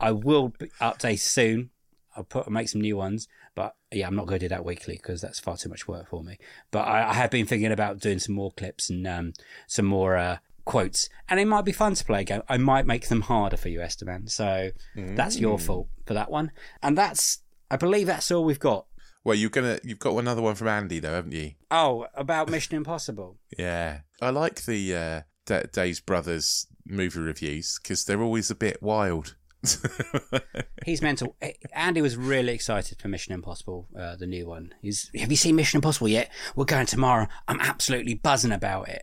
[0.00, 1.70] I will update soon.
[2.16, 4.94] I'll put make some new ones, but yeah, I'm not going to do that weekly
[4.96, 6.38] because that's far too much work for me.
[6.70, 9.32] But I, I have been thinking about doing some more clips and um,
[9.66, 12.42] some more uh, quotes, and it might be fun to play a game.
[12.48, 14.26] I might make them harder for you, Esteban.
[14.28, 16.50] So that's your fault for that one.
[16.82, 18.86] And that's, I believe, that's all we've got.
[19.22, 21.52] Well, you're gonna you've got another one from Andy though, haven't you?
[21.70, 23.38] Oh, about Mission Impossible.
[23.56, 28.82] Yeah, I like the uh, D- Dave's brothers movie reviews because they're always a bit
[28.82, 29.36] wild.
[30.86, 31.36] He's mental.
[31.72, 34.72] Andy was really excited for Mission Impossible, uh, the new one.
[34.80, 36.30] He's, have you seen Mission Impossible yet?
[36.56, 37.26] We're going tomorrow.
[37.46, 39.02] I'm absolutely buzzing about it,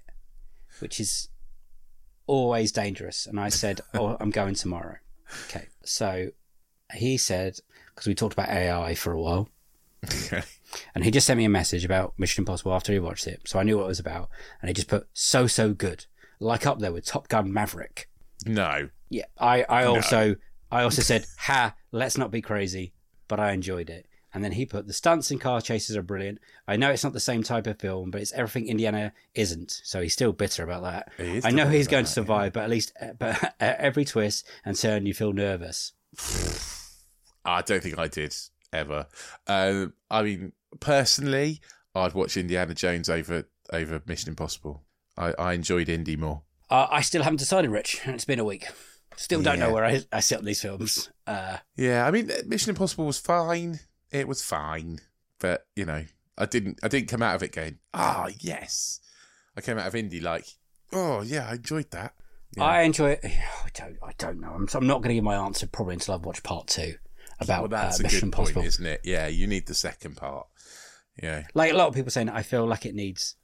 [0.80, 1.30] which is
[2.26, 3.26] always dangerous.
[3.28, 4.98] And I said, "Oh, I'm going tomorrow."
[5.46, 6.30] Okay, so
[6.94, 7.60] he said
[7.94, 9.50] because we talked about AI for a while,
[10.06, 10.42] Okay.
[10.96, 13.60] and he just sent me a message about Mission Impossible after he watched it, so
[13.60, 14.30] I knew what it was about,
[14.62, 16.06] and he just put so so good,
[16.40, 18.10] like up there with Top Gun Maverick.
[18.46, 20.36] no, Yeah, I, I also
[20.72, 22.94] I also said, "Ha, let's not be crazy,"
[23.28, 24.08] but I enjoyed it.
[24.34, 26.40] And then he put the stunts and car chases are brilliant.
[26.68, 29.82] I know it's not the same type of film, but it's everything Indiana isn't.
[29.84, 31.12] So he's still bitter about that.
[31.18, 33.56] He is I know bitter he's about going to that, survive, but at least but
[33.60, 35.94] at every twist and turn, you feel nervous.
[37.46, 38.36] I don't think I did
[38.74, 39.08] ever.
[39.48, 41.62] Uh, I mean, personally,
[41.96, 44.84] I'd watch Indiana Jones over over Mission Impossible.
[45.18, 46.44] I, I enjoyed Indy more.
[46.70, 48.02] Uh, I still haven't decided, Rich.
[48.06, 48.68] It's been a week.
[49.18, 51.10] Still don't know where I, I sit on these films.
[51.26, 53.80] Uh, Yeah, I mean, Mission Impossible was fine.
[54.12, 55.00] It was fine,
[55.40, 56.06] but you know,
[56.38, 56.80] I didn't.
[56.84, 59.00] I didn't come out of it going, "Ah, yes."
[59.58, 60.46] I came out of Indy like,
[60.94, 62.14] "Oh yeah, I enjoyed that."
[62.56, 62.64] Yeah.
[62.64, 63.26] I enjoy it.
[63.26, 63.98] I don't.
[64.02, 64.52] I don't know.
[64.52, 66.96] I'm, I'm not going to give my answer probably until I've watched part two
[67.40, 68.62] about well, that's uh, a Mission Impossible.
[68.62, 69.02] point, isn't it?
[69.04, 70.48] Yeah, you need the second part.
[71.22, 73.36] Yeah, like a lot of people saying, I feel like it needs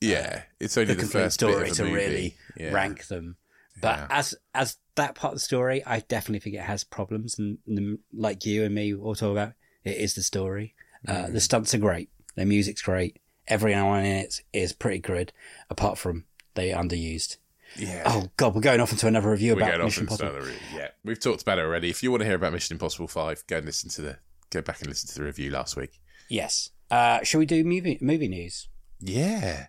[0.00, 0.42] yeah.
[0.58, 1.94] It's only the the, first bit story to movie.
[1.94, 2.72] really Yeah.
[2.72, 3.36] rank them.
[3.80, 4.06] But Yeah.
[4.10, 7.98] as as that part of the story, I definitely think it has problems, and, and
[8.12, 9.52] like you and me all talk about,
[9.84, 10.74] it is the story.
[11.08, 11.32] Uh, Mm.
[11.32, 15.32] the stunts are great, the music's great, everyone in it is pretty good,
[15.70, 17.38] apart from they underused.
[17.76, 18.02] Yeah.
[18.04, 20.48] Oh god, we're going off into another review We're about Mission Impossible.
[20.74, 21.88] Yeah, we've talked about it already.
[21.88, 24.18] If you want to hear about Mission Impossible Five, go and listen to the
[24.50, 26.00] go back and listen to the review last week.
[26.28, 26.70] Yes.
[26.90, 28.68] Uh, shall we do movie movie news?
[28.98, 29.68] Yeah.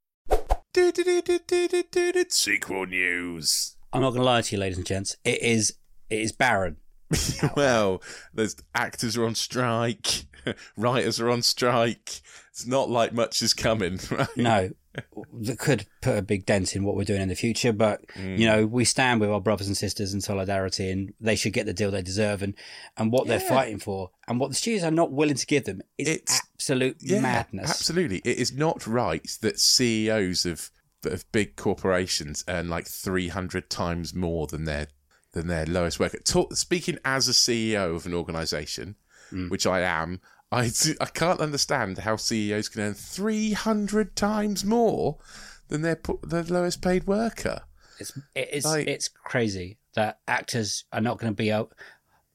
[2.33, 3.75] Sequel news.
[3.93, 5.15] I'm not going to lie to you, ladies and gents.
[5.25, 5.73] It is
[6.09, 6.77] it is barren.
[7.55, 8.01] well,
[8.33, 10.25] there's actors are on strike,
[10.77, 12.21] writers are on strike.
[12.49, 14.37] It's not like much is coming, right?
[14.37, 14.69] No,
[15.41, 17.71] that could put a big dent in what we're doing in the future.
[17.73, 18.37] But Mm.
[18.37, 21.65] you know, we stand with our brothers and sisters in solidarity, and they should get
[21.65, 22.53] the deal they deserve, and
[22.97, 25.81] and what they're fighting for, and what the studios are not willing to give them
[25.97, 27.69] is It's- absolute Yeah, madness.
[27.69, 28.21] absolutely.
[28.25, 30.69] It is not right that CEOs of
[31.03, 34.87] of big corporations earn like three hundred times more than their
[35.33, 36.19] than their lowest worker.
[36.19, 38.95] Talk, speaking as a CEO of an organisation,
[39.31, 39.49] Mm.
[39.49, 40.19] which I am,
[40.51, 45.17] I I can't understand how CEOs can earn three hundred times more
[45.69, 47.61] than their their lowest paid worker.
[47.99, 51.73] It's it is Like- it's crazy that actors are not going to be out.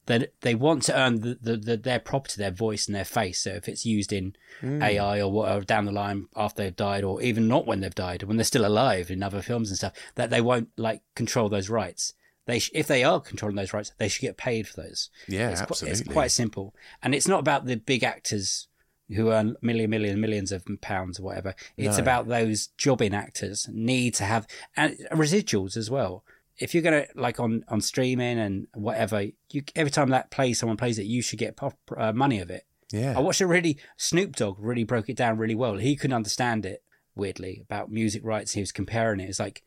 [0.06, 3.40] That they want to earn the, the, the their property, their voice, and their face.
[3.40, 4.80] So if it's used in Hmm.
[4.80, 8.22] AI or whatever down the line after they've died, or even not when they've died,
[8.22, 11.68] when they're still alive in other films and stuff, that they won't like control those
[11.68, 12.14] rights.
[12.46, 15.10] They sh- if they are controlling those rights, they should get paid for those.
[15.28, 16.00] Yeah, it's, qu- absolutely.
[16.00, 18.68] it's quite simple, and it's not about the big actors
[19.14, 21.54] who earn million, million, millions of pounds or whatever.
[21.76, 22.02] It's No.
[22.02, 26.24] about those jobbing actors need to have and residuals as well.
[26.58, 30.76] If you're gonna like on on streaming and whatever, you every time that plays, someone
[30.76, 32.64] plays it, you should get pop, uh, money of it.
[32.92, 35.74] Yeah, I watched a really Snoop Dogg really broke it down really well.
[35.76, 36.82] He couldn't understand it
[37.14, 38.52] weirdly about music rights.
[38.52, 39.28] He was comparing it.
[39.28, 39.62] It's like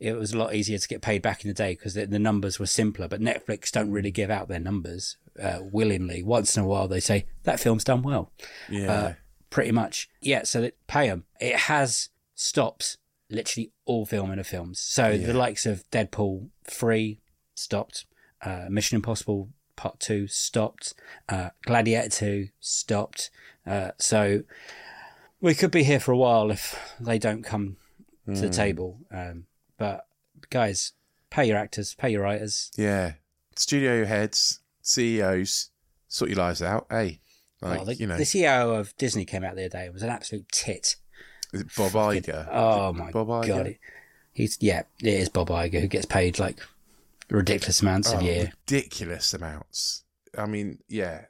[0.00, 2.18] it was a lot easier to get paid back in the day because the, the
[2.18, 3.06] numbers were simpler.
[3.06, 6.22] But Netflix don't really give out their numbers uh, willingly.
[6.22, 8.32] Once in a while, they say that film's done well.
[8.68, 8.92] yeah.
[8.92, 9.12] Uh,
[9.50, 10.42] pretty much, yeah.
[10.44, 11.24] So that pay them.
[11.40, 12.96] It has stopped
[13.28, 14.80] literally all filming of films.
[14.80, 17.20] So the likes of Deadpool three
[17.54, 18.06] stopped.
[18.42, 20.94] Uh, Mission Impossible Part Two stopped.
[21.28, 23.30] Uh, Gladiator Two stopped.
[23.66, 24.42] Uh, so
[25.42, 27.76] we could be here for a while if they don't come
[28.26, 28.40] to Hmm.
[28.40, 28.98] the table.
[29.10, 29.46] Um,
[29.80, 30.06] but
[30.50, 30.92] guys,
[31.30, 32.70] pay your actors, pay your writers.
[32.76, 33.14] Yeah.
[33.56, 35.70] Studio heads, CEOs,
[36.06, 36.86] sort your lives out.
[36.90, 37.20] Hey,
[37.62, 39.86] like, Oh, the, you know, the CEO of Disney came out the other day.
[39.86, 40.96] It was an absolute tit.
[41.52, 42.46] is it Bob Iger.
[42.52, 43.46] Oh my Bob Iger?
[43.48, 43.78] god!
[44.32, 46.60] He's yeah, it is Bob Iger who gets paid like
[47.30, 48.52] ridiculous amounts a Oh, year.
[48.66, 50.04] ridiculous amounts.
[50.36, 51.24] I mean, yeah.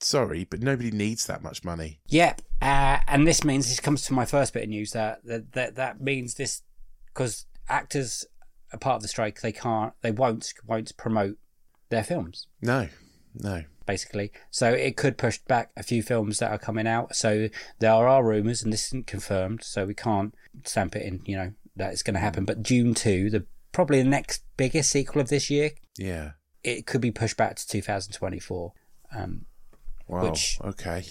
[0.00, 1.98] Sorry, but nobody needs that much money.
[2.06, 5.52] Yep, uh, and this means this comes to my first bit of news that that
[5.52, 6.62] that, that means this
[7.06, 8.24] because actors
[8.72, 9.40] are part of the strike.
[9.40, 11.36] They can't, they won't, won't promote
[11.90, 12.88] their films No,
[13.34, 13.64] no.
[13.86, 14.30] basically.
[14.50, 17.16] So it could push back a few films that are coming out.
[17.16, 21.22] So there are rumours, and this isn't confirmed, so we can't stamp it in.
[21.24, 22.44] You know that it's going to happen.
[22.44, 26.32] But Dune two, the probably the next biggest sequel of this year, Yeah.
[26.64, 28.72] it could be pushed back to 2024.
[29.14, 29.46] Um,
[30.08, 30.24] Wow.
[30.30, 31.04] Which- okay.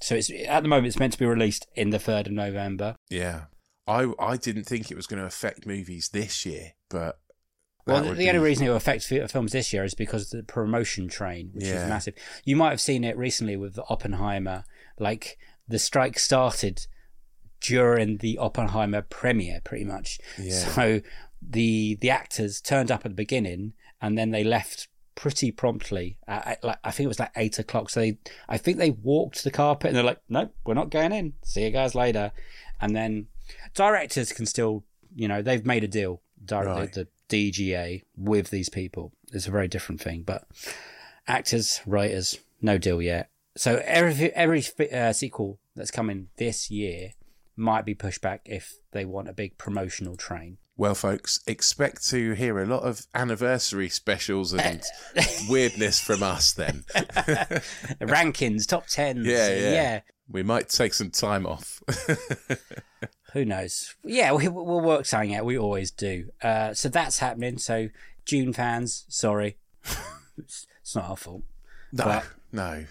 [0.00, 2.94] so it's at the moment it's meant to be released in the third of November.
[3.10, 3.46] Yeah.
[3.86, 7.18] I I didn't think it was going to affect movies this year, but
[7.86, 10.42] Well, the, the only reason it will affect films this year is because of the
[10.44, 11.84] promotion train, which Yeah.
[11.84, 12.14] is massive.
[12.44, 14.64] You might have seen it recently with Oppenheimer.
[14.98, 16.86] Like the strike started
[17.60, 20.18] during the Oppenheimer premiere, pretty much.
[20.38, 20.52] Yeah.
[20.52, 21.00] So
[21.40, 26.18] the the actors turned up at the beginning, and then they left pretty promptly.
[26.26, 27.90] At, at, like I think it was like eight o'clock.
[27.90, 28.18] So they,
[28.48, 31.34] I think they walked the carpet, and they're like, "Nope, we're not going in.
[31.44, 32.32] See you guys later."
[32.80, 33.28] And then
[33.74, 36.22] directors can still, you know, they've made a deal.
[36.44, 36.92] Direct, Right.
[36.92, 39.12] the, the DGA with these people.
[39.32, 40.46] It's a very different thing, but
[41.26, 43.30] actors, writers, no deal yet.
[43.56, 47.12] So every every uh, sequel that's coming this year
[47.56, 50.58] might be pushed back if they want a big promotional train.
[50.76, 54.82] Well, folks, expect to hear a lot of anniversary specials and
[55.48, 56.84] weirdness from us then.
[58.00, 59.26] Rankings, top tens.
[59.26, 59.70] Yeah, yeah.
[59.72, 60.00] yeah.
[60.28, 61.82] We might take some time off.
[63.32, 63.94] Who knows?
[64.04, 65.44] Yeah, we, we'll work something out.
[65.44, 66.30] We always do.
[66.42, 67.58] Uh, so that's happening.
[67.58, 67.88] So
[68.24, 69.58] Dune fans, sorry,
[70.38, 71.42] it's, it's not our fault.
[71.92, 72.84] no, But- no.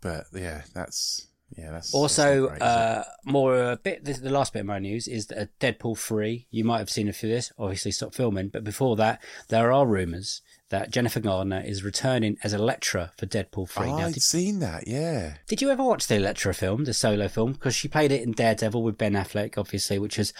[0.00, 4.04] But yeah, that's yeah, that's Also, that's great, uh, more a bit.
[4.04, 6.48] The, the last bit of my news is that Deadpool three.
[6.50, 7.52] You might have seen a few of this.
[7.56, 8.48] Obviously, stopped filming.
[8.48, 10.42] But before that, there are rumors
[10.72, 13.86] that Jennifer Gardner is returning as Elektra for Deadpool three.
[13.86, 14.88] Oh, now, I'd did, seen that.
[14.88, 17.52] Yeah, did you ever watch the Elektra film, the solo film?
[17.52, 20.32] Because she played it in Daredevil with Ben Affleck, obviously, which is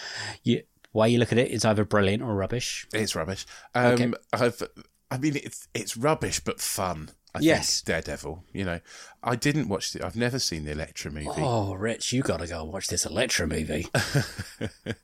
[0.43, 0.63] you.
[0.91, 2.85] Why you look at it, it's either brilliant or rubbish.
[2.93, 3.47] it's rubbish.
[3.73, 4.11] Um, Okay.
[4.33, 4.61] I've,
[5.09, 7.09] I mean, it's it's rubbish but fun.
[7.35, 7.81] I Yes.
[7.81, 8.43] think, Daredevil.
[8.53, 8.79] You know,
[9.23, 10.05] I didn't watch the.
[10.05, 11.29] I've never seen the Elektra movie.
[11.37, 13.87] Oh, Rich, you got to go watch this Elektra movie.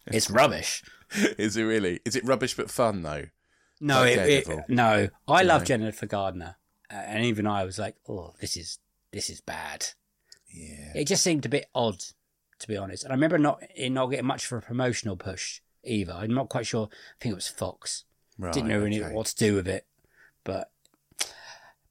[0.08, 0.84] it's rubbish.
[1.40, 2.00] is it really?
[2.06, 3.26] Is it rubbish but fun though?
[3.80, 5.10] No, it, it, no.
[5.28, 5.66] I love.
[5.66, 6.58] Jennifer Gardner,
[6.92, 8.80] uh, and even I was like, "Oh, this is
[9.12, 9.88] this is bad."
[10.54, 10.92] Yeah.
[10.96, 12.04] It just seemed a bit odd,
[12.60, 13.04] to be honest.
[13.04, 16.14] And I remember not it not getting much for a promotional push either.
[16.14, 16.90] I'm not quite sure.
[16.92, 18.04] I think it was Fox.
[18.38, 19.14] Right, Didn't know okay.
[19.14, 19.86] what to do with it,
[20.44, 20.72] but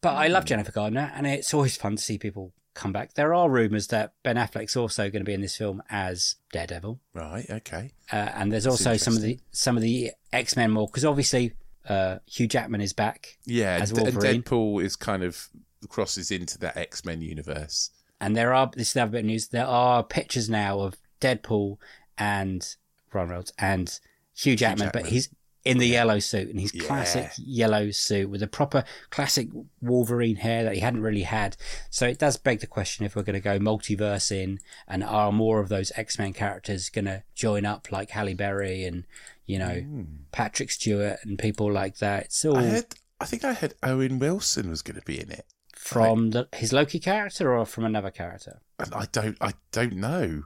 [0.00, 0.32] But I Hmm.
[0.34, 3.14] love Jennifer Gardner, and it's always fun to see people come back.
[3.14, 7.00] There are rumours that Ben Affleck's also going to be in this film as Daredevil,
[7.12, 7.44] Right.
[7.50, 7.92] Okay.
[8.12, 11.54] uh, and there's also some of the some of the X Men more because obviously
[11.88, 13.78] uh, Hugh Jackman is back, Yeah.
[13.80, 14.42] As d- and Wolverine.
[14.42, 15.48] Deadpool is kind of
[15.88, 17.90] crosses into that X Men universe.
[18.20, 19.48] and there are this is another bit of news.
[19.48, 21.78] There are pictures now of Deadpool
[22.18, 22.76] and
[23.12, 23.98] Ron Reynolds and
[24.36, 25.12] Hugh Jackman, but Jackman.
[25.12, 25.28] he's
[25.64, 26.82] in the yellow suit and his Yeah.
[26.84, 29.48] classic yellow suit with a proper classic
[29.82, 31.56] Wolverine hair that he hadn't really had.
[31.90, 35.30] So it does beg the question if we're going to go multiverse in and are
[35.32, 39.04] more of those X Men characters going to join up like Halle Berry and
[39.48, 40.06] you know mm.
[40.30, 42.26] Patrick Stewart and people like that.
[42.26, 42.56] It's all.
[42.56, 42.94] I heard.
[43.20, 45.44] I think I heard Owen Wilson was going to be in it.
[45.74, 48.60] from the, his Loki character or from another character.
[48.78, 49.36] I don't.
[49.40, 50.42] I don't know.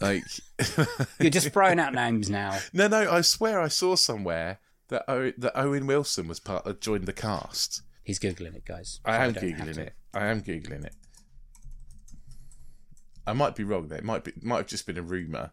[0.00, 0.22] Like.
[1.18, 2.56] You're just throwing out names now.
[2.72, 3.10] No, no.
[3.10, 7.12] I swear I saw somewhere that o- that Owen Wilson was part of joined the
[7.12, 7.82] cast.
[8.04, 9.00] He's googling it, guys.
[9.04, 9.92] I am we don't have googling it.
[10.14, 10.94] I am googling it.
[13.26, 13.98] I might be wrong there.
[13.98, 15.50] It might be might have just been a rumor.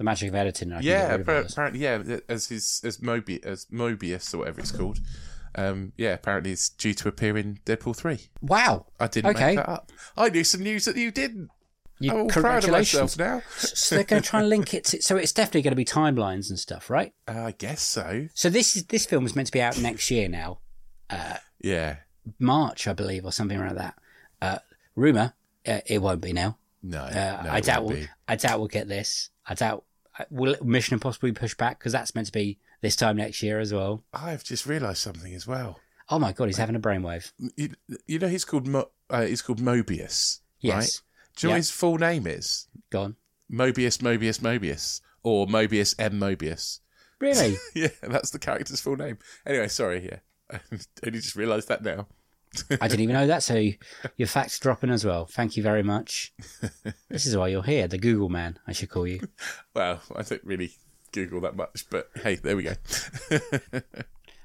[0.00, 0.72] The magic of editing.
[0.72, 1.52] I Yeah, get rid of appar- this.
[1.52, 2.02] apparently, yeah.
[2.26, 4.98] As his as Mobi as Mobius or whatever it's called.
[5.54, 8.30] Um, yeah, apparently it's due to appear in Deadpool three.
[8.40, 8.86] Wow.
[8.98, 9.46] I didn't Okay.
[9.48, 9.92] make that up.
[10.16, 11.50] I knew some news that you didn't.
[11.98, 13.42] You, I'm all proud of myself now.
[13.58, 15.02] so they're going to try and link it to.
[15.02, 17.12] So it's definitely going to be timelines and stuff, right?
[17.28, 18.28] Uh, I guess so.
[18.32, 20.60] So this is this film is meant to be out next year now,
[21.60, 21.96] Yeah.
[22.38, 23.96] March, I believe, or something around that.
[24.40, 24.58] Uh,
[24.94, 25.34] rumor,
[25.68, 26.56] uh, it won't be now.
[26.82, 27.84] No, Uh, no I doubt.
[27.84, 28.08] We'll, be.
[28.26, 29.28] I doubt we'll get this.
[29.46, 29.84] I doubt.
[30.20, 33.42] Uh, Will Mission Impossible be pushed back because that's meant to be this time next
[33.42, 34.02] year as well?
[34.12, 35.80] I've just realised something as well.
[36.08, 37.32] Oh my god, he's having a brainwave.
[37.56, 37.70] You,
[38.06, 40.74] you know he's called Mo, uh, he's called Mobius, Yes.
[40.74, 41.00] right?
[41.36, 41.58] Do you know Yeah.
[41.58, 42.66] his full name is?
[42.90, 43.16] Gone.
[43.50, 46.80] Mobius, Mobius, Mobius, or Mobius M Mobius.
[47.20, 47.56] Really?
[47.74, 49.18] yeah, that's the character's full name.
[49.46, 50.04] Anyway, sorry.
[50.04, 50.18] Yeah,
[50.52, 50.60] I
[51.06, 52.06] only just realised that now.
[52.80, 53.42] I didn't even know that.
[53.42, 53.68] So
[54.16, 55.26] your facts dropping as well.
[55.26, 56.32] Thank you very much.
[57.08, 58.58] This is why you're here, the Google man.
[58.66, 59.20] I should call you.
[59.74, 60.72] Well, I don't really
[61.12, 62.74] Google that much, but hey, there we go.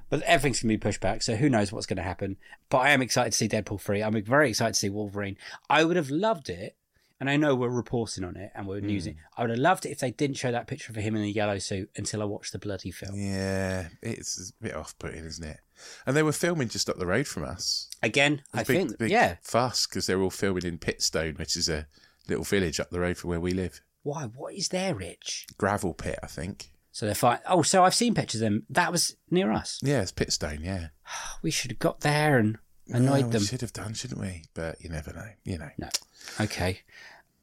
[0.07, 2.37] But everything's going to be pushed back, so who knows what's going to happen.
[2.69, 4.03] But I am excited to see Deadpool 3.
[4.03, 5.35] I'm very excited to see Wolverine.
[5.67, 6.75] I would have loved it,
[7.19, 8.85] and I know we're reporting on it and we're Hmm.
[8.87, 9.17] newsing.
[9.35, 11.31] I would have loved it if they didn't show that picture of him in the
[11.31, 13.15] yellow suit until I watched the bloody film.
[13.19, 15.59] yeah, it's a bit off-putting, isn't it?
[16.05, 17.89] And they were filming just up the road from us.
[18.01, 19.37] Again, I big, think, big yeah.
[19.41, 21.87] fuss because they're all filming in Pitstone, which is a
[22.27, 23.81] little village up the road from where we live.
[24.03, 24.25] Why?
[24.25, 25.47] What is there, Rich?
[25.57, 26.71] Gravel pit, I think.
[26.91, 27.39] So they're fine.
[27.47, 28.63] Oh, so I've seen pictures of them.
[28.69, 29.79] That was near us.
[29.83, 30.63] Yeah, it's Pitstone.
[30.63, 30.87] Yeah,
[31.41, 32.57] We should have got there and
[32.89, 33.43] annoyed we them.
[33.43, 34.43] should have done, shouldn't we?
[34.53, 35.27] But you never know.
[35.43, 35.69] You know.
[35.77, 35.89] No.
[36.39, 36.81] Okay.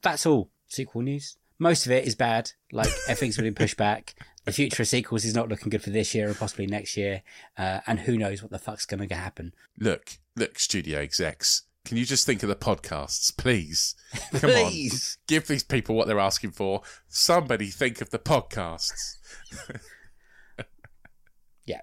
[0.00, 1.36] That's all sequel news.
[1.58, 2.52] Most of it is bad.
[2.72, 4.14] Like everything's been pushed back.
[4.44, 7.22] The future of sequels is not looking good for this year and possibly next year.
[7.56, 9.54] Uh, and who knows what the fuck's going to happen.
[9.78, 11.62] Look, look, studio execs.
[11.84, 13.96] Can you just think of the podcasts, please?
[14.30, 15.16] Come Please.
[15.18, 16.82] on, give these people what they're asking for.
[17.08, 19.16] Somebody think of the podcasts.
[21.64, 21.80] Yeah.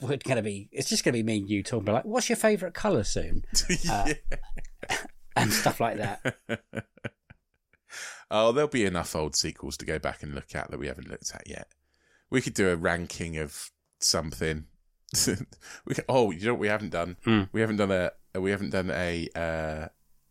[0.00, 2.04] We're going to be, it's just going to be me and you talking about like,
[2.04, 3.44] what's your favourite colour soon?
[3.82, 4.12] Yeah.
[5.36, 6.36] And stuff like that.
[8.36, 11.08] Oh, there'll be enough old sequels to go back and look at that we haven't
[11.08, 11.68] looked at yet.
[12.30, 13.70] We could do a ranking of
[14.00, 14.64] something.
[15.84, 17.16] we could, oh, you know what we haven't done?
[17.24, 17.42] Hmm.
[17.52, 19.86] We haven't done a we haven't done a uh,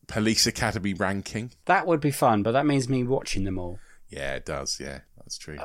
[0.07, 1.51] police academy ranking.
[1.63, 3.79] That would be fun, but that means me watching them all.
[4.09, 4.81] Yeah, it does.
[4.81, 5.59] Yeah, that's true.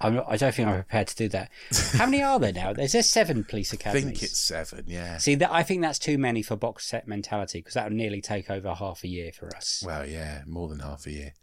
[0.00, 1.50] I'm not, I don't think I'm prepared to do that.
[1.92, 2.72] How many are there now?
[2.72, 4.04] There's there seven police academies?
[4.04, 4.84] I think it's seven.
[4.88, 5.18] Yeah.
[5.18, 8.20] See, that I think that's too many for box set mentality because that would nearly
[8.20, 9.84] take over half a year for us.
[9.86, 11.34] Well, yeah, more than half a year.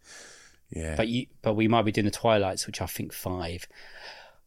[0.72, 0.96] Yeah.
[0.96, 3.68] But you, but we might be doing the twilights, which I think five.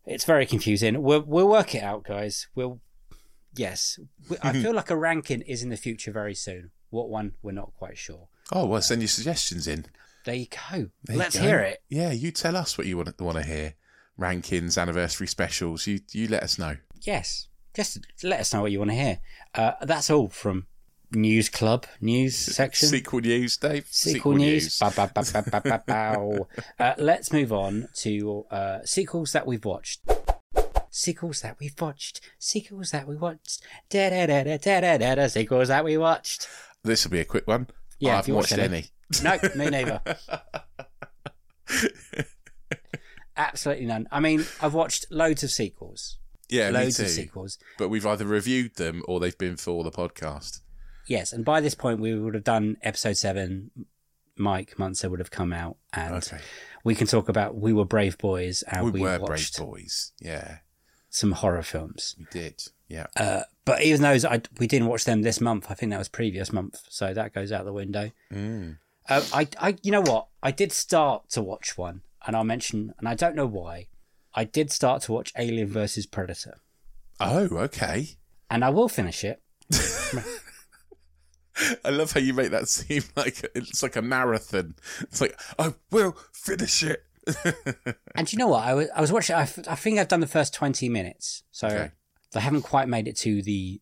[0.06, 1.02] It's very confusing.
[1.02, 2.48] We'll we'll work it out, guys.
[2.54, 2.80] We'll
[3.54, 3.98] yes.
[4.28, 6.70] We- I feel like a ranking is in the future very soon.
[6.90, 8.28] What one we're not quite sure.
[8.52, 9.86] oh, well, send your suggestions in.
[10.24, 10.88] There you go.
[11.04, 11.42] There Let's go.
[11.42, 11.82] hear it.
[11.88, 13.74] Yeah, you tell us what you want want to hear.
[14.18, 15.86] Rankings, anniversary specials.
[15.86, 16.76] You you let us know.
[17.02, 19.18] Yes, just let us know what you want to hear.
[19.54, 20.66] Uh, that's all from
[21.14, 22.88] News Club news section.
[22.88, 23.86] Sequel news, Dave.
[23.90, 24.78] Sequel, news.
[24.78, 26.48] Ba, ba, bow.
[26.78, 30.00] uh, let's move on to uh, sequels that we've watched.
[30.90, 32.20] Sequels that we've watched.
[32.38, 33.62] Sequels that we watched.
[33.90, 35.26] Da da da da da da da.
[35.26, 36.48] Sequels that we watched.
[36.82, 37.68] This will be a quick one.
[37.98, 38.86] Yeah, I if haven't you watched watched any.
[39.22, 40.00] No, me neither.
[43.36, 44.06] Absolutely none.
[44.12, 46.18] I mean, I've watched loads of sequels.
[46.48, 47.58] Yeah, loads of sequels.
[47.78, 50.60] But we've either reviewed them or they've been for the podcast.
[51.06, 53.70] Yes, and by this point we would have done episode seven.
[54.36, 56.38] Mike Munzer would have come out, and Okay.
[56.82, 60.12] we can talk about we were brave boys and we, we, were brave boys.
[60.20, 60.58] Yeah.
[61.08, 62.16] some horror films.
[62.18, 62.60] We did.
[62.88, 63.06] Yeah.
[63.16, 65.66] Uh, but even those, I, we didn't watch them this month.
[65.70, 68.10] I think that was previous month, so that goes out the window.
[68.32, 68.78] Mm.
[69.08, 70.26] Uh, I, I, you know what?
[70.42, 73.86] I did start to watch one, and I'll mention, and I don't know why.
[74.34, 76.58] I did start to watch Alien versus Predator,
[77.20, 78.16] Oh, okay.
[78.50, 79.40] and I will finish it.
[81.84, 84.74] I love how you make that seem like it's like a marathon.
[85.02, 87.04] It's like I will finish it.
[88.16, 88.64] And you know what?
[88.64, 89.34] I was, I was watching.
[89.34, 91.90] I, f- I think I've done the first twenty minutes, so Okay.
[92.36, 93.80] I haven't quite made it to the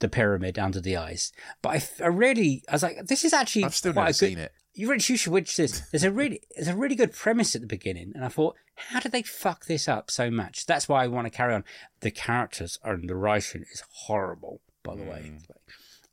[0.00, 1.30] the pyramid under the ice.
[1.62, 4.16] But I, f- I really, I was like, this is actually I've still never good,
[4.16, 4.52] seen it.
[4.74, 5.80] You really, you should watch this.
[5.90, 9.00] There's a really, there's a really good premise at the beginning, and I thought, how
[9.00, 10.66] did they fuck this up so much?
[10.66, 11.64] That's why I want to carry on.
[12.00, 15.32] The characters and the writing is horrible, by the way.
[15.34, 15.42] Mm.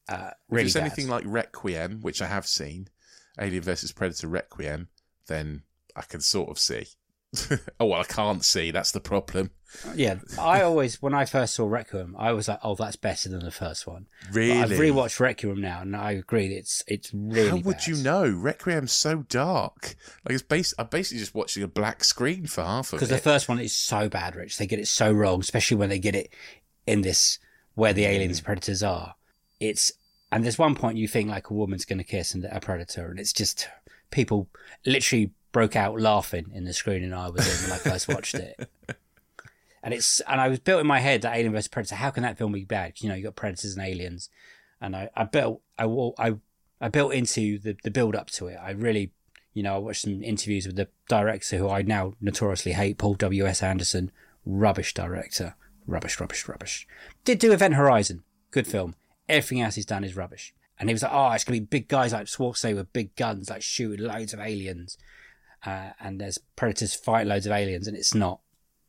[0.10, 0.82] Uh, really if it's bad.
[0.82, 2.88] anything like Requiem, which I have seen,
[3.40, 4.88] Alien versus Predator Requiem,
[5.28, 5.64] then
[5.96, 6.88] I can sort of see.
[7.80, 8.72] oh well, I can't see.
[8.72, 9.52] That's the problem.
[9.96, 13.44] yeah, I always, when I first saw Requiem, I was like, oh, that's better than
[13.44, 14.08] the first one.
[14.28, 14.58] But Really?
[14.62, 17.50] I've rewatched Requiem now, and I agree, it's it's really.
[17.50, 17.88] How would bad.
[17.88, 18.24] you know?
[18.30, 19.96] Requiem's so dark.
[20.24, 20.74] Like it's based.
[20.80, 22.96] I'm basically just watching a black screen for half of it.
[22.98, 24.58] Because the first one is so bad, Rich.
[24.58, 26.32] They get it so wrong, especially when they get it
[26.86, 27.40] in this
[27.76, 29.16] where the aliens predators are.
[29.60, 29.92] It's
[30.32, 33.10] and there's one point you think like a woman's going to kiss and a predator,
[33.10, 33.68] and it's just
[34.12, 34.48] people
[34.86, 38.36] literally broke out laughing in the screening and I was in when I first watched
[38.36, 38.70] it.
[39.84, 41.96] And it's and I was built in my head that Alien vs Predator.
[41.96, 43.00] How can that film be bad?
[43.00, 44.30] You know, you got predators and aliens,
[44.82, 45.86] and I, I built I
[46.18, 46.36] I
[46.82, 48.58] I built into the the build up to it.
[48.62, 49.12] I really,
[49.54, 53.14] you know, I watched some interviews with the director who I now notoriously hate, Paul
[53.14, 54.12] W S Anderson,
[54.46, 55.56] rubbish director,
[55.86, 56.86] rubbish, rubbish, rubbish.
[57.24, 58.96] Did do Event Horizon, good film.
[59.30, 60.54] Everything else he's done is rubbish.
[60.80, 63.50] And he was like, oh, it's gonna be big guys like Schwarzenegger with big guns,
[63.50, 64.98] like shooting loads of aliens,
[65.66, 68.40] uh, and there's predators fight loads of aliens, and it's not.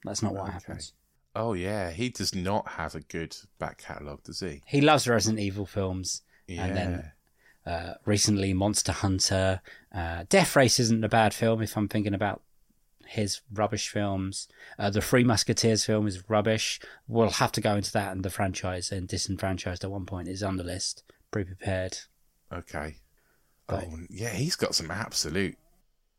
[0.04, 0.92] That's not what happens.
[1.34, 4.62] oh yeah, he does not have a good back catalogue, does he?
[4.66, 6.22] He loves Resident Evil films.
[6.46, 6.64] Yeah.
[6.66, 7.12] And then
[7.66, 9.60] uh, recently Monster Hunter.
[9.94, 12.42] Uh, Death Race isn't a bad film if I'm thinking about
[13.08, 14.48] his rubbish films.
[14.78, 16.78] Uh, the Three Musketeers film is rubbish.
[17.06, 20.42] We'll have to go into that and the franchise and disenfranchised at one point is
[20.42, 21.02] on the list.
[21.30, 21.98] Pre prepared.
[22.52, 22.96] Okay.
[23.66, 25.56] But- oh yeah, he's got some absolute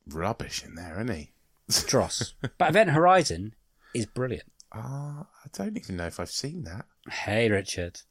[0.07, 1.31] rubbish in there, hasn't he?
[1.87, 2.33] Dross.
[2.57, 3.53] but Event Horizon
[3.93, 4.51] is brilliant.
[4.71, 6.85] Ah, I don't even know if I've seen that.
[7.09, 8.01] Hey, Richard.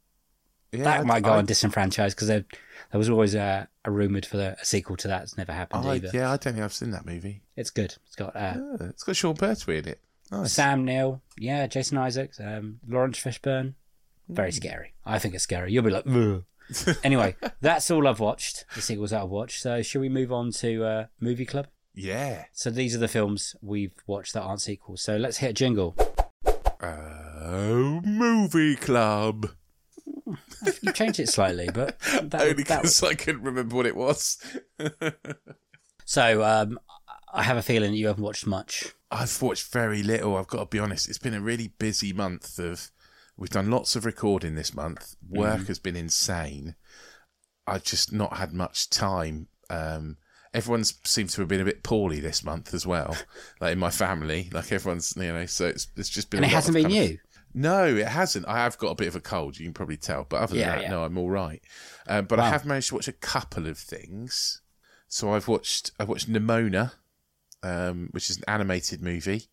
[0.72, 2.44] Yeah, that I- might go I- on disenfranchised because there,
[2.92, 5.22] there was always a, a rumoured for the, a sequel to that.
[5.22, 6.10] It's never happened I- either.
[6.12, 7.42] yeah, I don't think I've seen that movie.
[7.56, 7.94] It's good.
[8.06, 10.00] It's got uh, Ah, it's got Sean Pertwee in it.
[10.30, 10.52] Nice.
[10.52, 13.74] Sam Neill, yeah, Jason Isaacs, um, Laurence Fishburne.
[14.28, 14.92] Very scary.
[15.06, 15.72] I think it's scary.
[15.72, 16.44] You'll be like, Ugh.
[17.02, 18.66] anyway, that's all I've watched.
[18.74, 19.62] The sequels that I've watched.
[19.62, 21.68] So, should we move on to uh, Movie Club?
[21.94, 22.44] Yeah.
[22.52, 25.00] So, these are the films we've watched that aren't sequels.
[25.00, 25.96] So, let's hit a jingle.
[26.82, 29.48] Oh, movie club.
[30.82, 34.38] You changed it slightly, but that, Only because I couldn't remember what it was.
[36.04, 36.78] so um,
[37.32, 38.92] I have a feeling that you haven't watched much.
[39.10, 40.36] I've watched very little.
[40.36, 41.08] I've got to be honest.
[41.08, 42.90] It's been a really busy month of.
[43.36, 45.14] We've done lots of recording this month.
[45.28, 46.74] Work has been insane.
[47.68, 49.46] I've just not had much time.
[49.70, 50.16] Um,
[50.52, 53.16] everyone's seems to have been a bit poorly this month as well.
[53.60, 55.46] like in my family, like everyone's, you know.
[55.46, 56.38] So it's it's just been.
[56.42, 57.18] And it hasn't been kind of- you.
[57.54, 58.46] No, it hasn't.
[58.46, 59.58] I have got a bit of a cold.
[59.58, 60.90] You can probably tell, but other than Yeah, that, yeah.
[60.90, 61.60] no, I'm all right.
[62.06, 64.60] Um, but I have managed to watch a couple of things.
[65.08, 66.92] So I've watched I watched Nimona,
[67.62, 69.48] um, which is an animated movie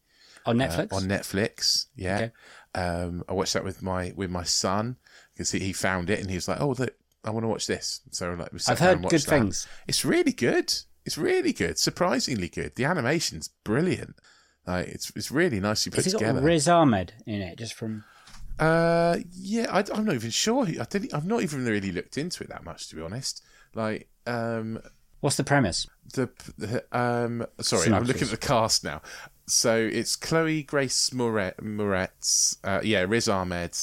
[0.46, 0.94] On uh, Netflix?
[0.94, 1.86] on Netflix.
[1.96, 2.32] Yeah, Okay.
[2.76, 4.98] um, I watched that with my with my son
[5.34, 6.94] because he, he found it and he was like, "Oh, look,
[7.24, 9.30] I want to watch this." So like, we sat I've heard good that.
[9.30, 9.68] things.
[9.88, 10.74] It's really good.
[11.06, 11.78] It's really good.
[11.80, 12.76] Surprisingly good.
[12.76, 14.16] The animation's brilliant.
[14.68, 16.42] Like it's it's really nicely put Has it got.
[16.42, 17.58] Riz Ahmed in it?
[17.58, 18.04] Just from.
[18.58, 20.66] Uh, yeah, I, am not even sure.
[20.66, 21.14] I didn't.
[21.14, 23.44] I've not even really looked into it that much, to be honest.
[23.74, 24.80] Like, um,
[25.20, 25.88] What's the premise?
[26.14, 29.02] the, the um, sorry, I'm looking at the cast now.
[29.48, 33.78] So it's Chloe Grace Moret, Moretz, uh, yeah, Riz Ahmed.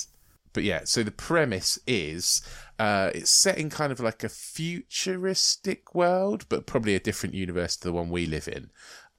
[0.53, 2.43] But yeah, so the premise is,
[2.79, 7.77] uh, it's set in kind of like a futuristic world, but probably a different universe
[7.77, 8.71] to the one we live in,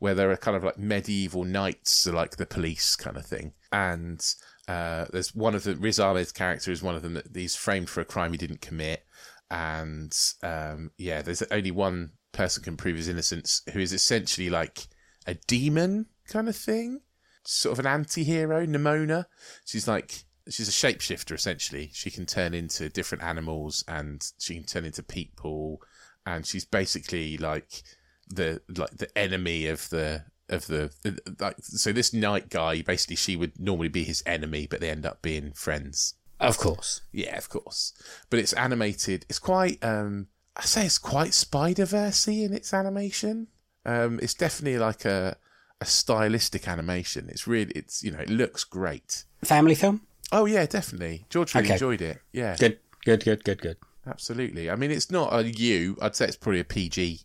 [0.03, 3.53] where there are kind of like medieval knights, like the police kind of thing.
[3.71, 4.21] And
[4.67, 7.89] uh, there's one of the Riz Ahmed's character is one of them that he's framed
[7.89, 9.05] for a crime he didn't commit,
[9.49, 14.87] and um, yeah, there's only one person can prove his innocence, who is essentially like
[15.25, 16.99] a demon kind of thing,
[17.45, 19.27] sort of an anti-hero, Nimona.
[19.63, 21.91] She's like she's a shapeshifter essentially.
[21.93, 25.79] She can turn into different animals and she can turn into people,
[26.25, 27.83] and she's basically like
[28.27, 30.91] the like the enemy of the of the
[31.39, 31.55] like.
[31.61, 35.21] So this knight guy, basically, she would normally be his enemy, but they end up
[35.21, 36.15] being friends.
[36.39, 37.01] Of course.
[37.11, 37.93] Yeah, of course.
[38.29, 39.25] But it's animated.
[39.29, 39.83] It's quite.
[39.83, 43.47] um I say it's quite Spider Versey in its animation.
[43.85, 45.37] Um, it's definitely like a
[45.81, 47.27] a stylistic animation.
[47.29, 47.71] It's really.
[47.73, 49.23] It's you know it looks great.
[49.43, 50.01] Family film?
[50.31, 51.25] Oh yeah, definitely.
[51.29, 51.73] George really Okay.
[51.73, 52.19] enjoyed it.
[52.31, 53.77] Yeah, Good, good, good, good, good.
[54.07, 54.69] absolutely.
[54.69, 55.97] I mean, it's not a U.
[56.01, 57.21] I'd say it's probably a PG.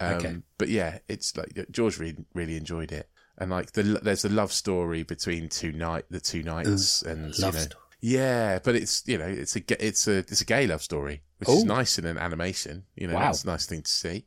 [0.00, 0.36] Um, Okay.
[0.58, 4.52] But yeah, it's like George really really enjoyed it, and like the there's a love
[4.52, 7.82] story between two knight the two knights, and you know, story.
[8.00, 11.48] yeah, but it's you know it's a it's a it's a gay love story, which
[11.48, 12.84] is nice in an animation.
[12.96, 13.20] You know, Wow.
[13.26, 14.26] that's a nice thing to see.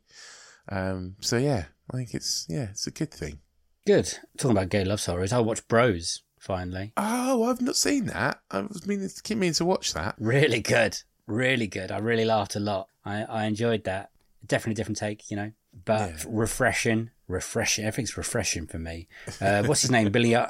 [0.68, 3.40] Um, so yeah, I think it's yeah, it's a good thing.
[3.86, 4.06] Good.
[4.38, 6.92] Talking about gay love stories, I watched Bros finally.
[6.96, 8.40] Oh, I've not seen that.
[8.50, 10.14] I was meaning keep meaning to watch that.
[10.18, 10.98] Really good.
[11.26, 11.90] Really good.
[11.90, 12.88] I really laughed a lot.
[13.04, 14.10] I, I enjoyed that.
[14.46, 15.52] Definitely a different take, you know,
[15.84, 16.24] but Yeah.
[16.28, 17.10] refreshing.
[17.28, 17.84] Refreshing.
[17.86, 19.08] Everything's refreshing for me.
[19.40, 20.10] Uh, what's his name?
[20.12, 20.48] Billy uh,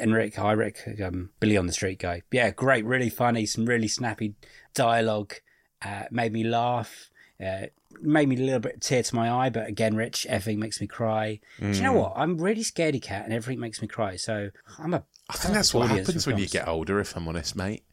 [0.00, 2.22] Enric Hyrick, um, Billy on the Street guy.
[2.32, 2.84] Yeah, great.
[2.84, 3.46] Really funny.
[3.46, 4.34] Some really snappy
[4.74, 5.34] dialogue.
[5.80, 7.10] Uh, made me laugh.
[7.44, 7.66] Uh,
[8.00, 10.86] made me a little bit tear to my eye, but again, Rich, everything makes me
[10.86, 11.40] cry.
[11.60, 12.00] Do you know Mm.
[12.00, 12.12] what?
[12.16, 14.16] I'm really scaredy cat, and everything makes me cry.
[14.16, 15.04] So I'm a.
[15.28, 16.98] I think that's what happens when you get older.
[17.00, 17.84] If I'm honest, mate.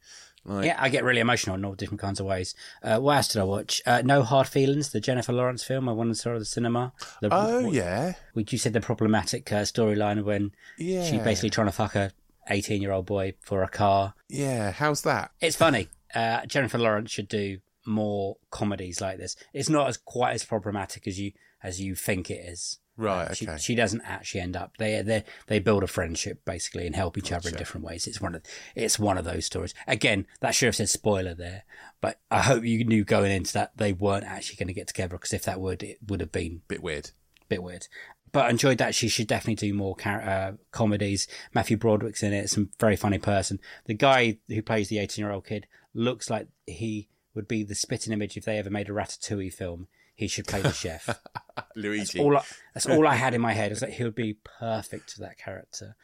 [0.45, 2.55] Like, Yeah, I get really emotional in all different kinds of ways.
[2.81, 3.81] Uh, what else did I watch?
[3.85, 5.87] Uh, no Hard Feelings, the Jennifer Lawrence film.
[5.87, 6.93] I wanted to saw at the cinema.
[7.21, 11.03] The, Oh what- yeah, Which you said the problematic uh, storyline when yeah.
[11.05, 12.11] she's basically trying to fuck a
[12.49, 14.13] 18 year old boy for a car.
[14.29, 15.31] Yeah, how's that?
[15.39, 15.89] It's funny.
[16.13, 19.35] Uh, Jennifer Lawrence should do more comedies like this.
[19.53, 21.31] It's not as quite as problematic as you
[21.63, 22.79] as you think it is.
[22.97, 23.35] Right.
[23.35, 23.57] She, Okay.
[23.57, 24.77] she doesn't actually end up.
[24.77, 28.05] They they they build a friendship basically and help each other in different ways.
[28.05, 28.43] It's one of
[28.75, 29.73] it's one of those stories.
[29.87, 31.63] Again, that should have said spoiler there,
[32.01, 35.17] but I hope you knew going into that they weren't actually going to get together
[35.17, 37.07] because if that would it would have been a Bit weird.
[37.41, 37.87] a bit weird.
[38.33, 38.95] But I enjoyed that.
[38.95, 41.27] She should definitely do more char- uh, comedies.
[41.53, 42.49] Matthew Broderick's in it.
[42.49, 43.59] Some very funny person.
[43.85, 47.75] The guy who plays the 18 year old kid looks like he would be the
[47.75, 49.87] spitting image if they ever made a Ratatouille film.
[50.21, 51.09] He should play the chef.
[51.75, 52.19] Luigi.
[52.19, 52.43] all I,
[52.75, 53.71] that's all I had in my head.
[53.71, 55.95] Was that he would be perfect to that character,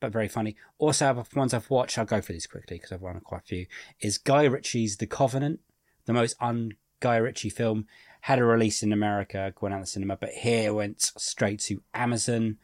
[0.00, 0.56] but very funny.
[0.78, 3.66] Also, ones I've watched, I'll go through these quickly because I've run quite a few.
[4.00, 5.60] Is Guy Ritchie's The Covenant,
[6.06, 7.86] the most un Guy Ritchie film,
[8.22, 12.58] had a release in America, going out the cinema, but here went straight to Amazon.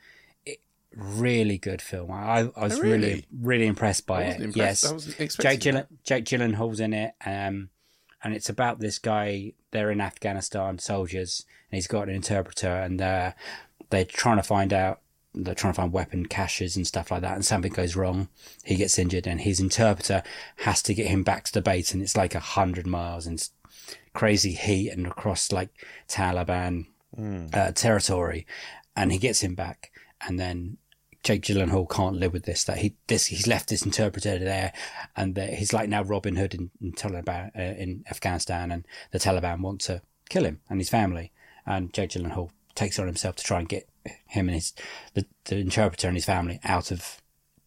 [0.44, 0.58] It,
[0.96, 2.10] really good film.
[2.10, 3.24] I, I was Oh, really really?
[3.40, 4.40] really impressed by it.
[4.40, 4.84] impressed.
[5.18, 7.70] Yes, Jake Gyllen, Jake Gyllenhaal's in it, um,
[8.22, 9.52] and it's about this guy.
[9.70, 13.32] They're in Afghanistan, soldiers, and he's got an interpreter, and uh,
[13.90, 15.00] they're trying to find out.
[15.34, 18.28] They're trying to find weapon caches and stuff like that, and something goes wrong.
[18.64, 20.22] He gets injured, and his interpreter
[20.56, 23.46] has to get him back to the base, and it's like a hundred miles and
[24.14, 25.70] crazy heat and across like
[26.08, 26.86] Taliban
[27.54, 28.46] uh, territory,
[28.96, 29.92] and he gets him back,
[30.26, 30.78] and then
[31.22, 32.64] Jake Gyllenhaal can't live with this.
[32.64, 34.72] That he this he's left this interpreter there,
[35.16, 39.18] and that he's like now Robin Hood in, in Taliban uh, in Afghanistan, and the
[39.18, 41.32] Taliban want to kill him and his family.
[41.66, 43.88] And Jake Gyllenhaal takes it on himself to try and get
[44.26, 44.72] him and his
[45.14, 47.20] the, the interpreter and his family out of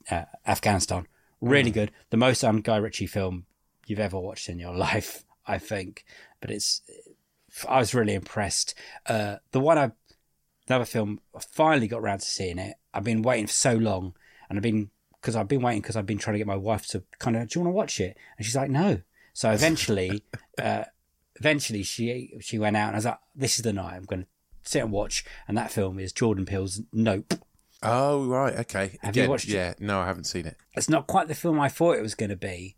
[0.09, 1.07] uh, Afghanistan.
[1.41, 3.45] Really good, the most um, Guy Ritchie film
[3.87, 6.05] you've ever watched in your life, I think.
[6.39, 6.81] But it's
[7.67, 8.73] I was really impressed.
[9.05, 9.91] Uh, the one I
[10.67, 12.75] another film I finally got around to seeing it.
[12.93, 14.13] I've been waiting for so long,
[14.49, 14.89] and I've been
[15.19, 17.47] because I've been waiting because I've been trying to get my wife to kind of
[17.49, 19.01] do you want to watch it, and she's like no.
[19.33, 20.23] So eventually,
[20.61, 20.85] uh,
[21.35, 24.23] eventually she she went out, and I was like, this is the night I'm going
[24.23, 24.27] to
[24.63, 27.33] sit and watch, and that film is Jordan Peele's Nope.
[27.83, 28.53] Oh right.
[28.59, 28.97] Okay.
[29.01, 29.53] Have you Again, watched it?
[29.53, 29.73] Yeah.
[29.79, 30.55] No, I haven't seen it.
[30.75, 32.75] It's not quite the film I thought it was going to be,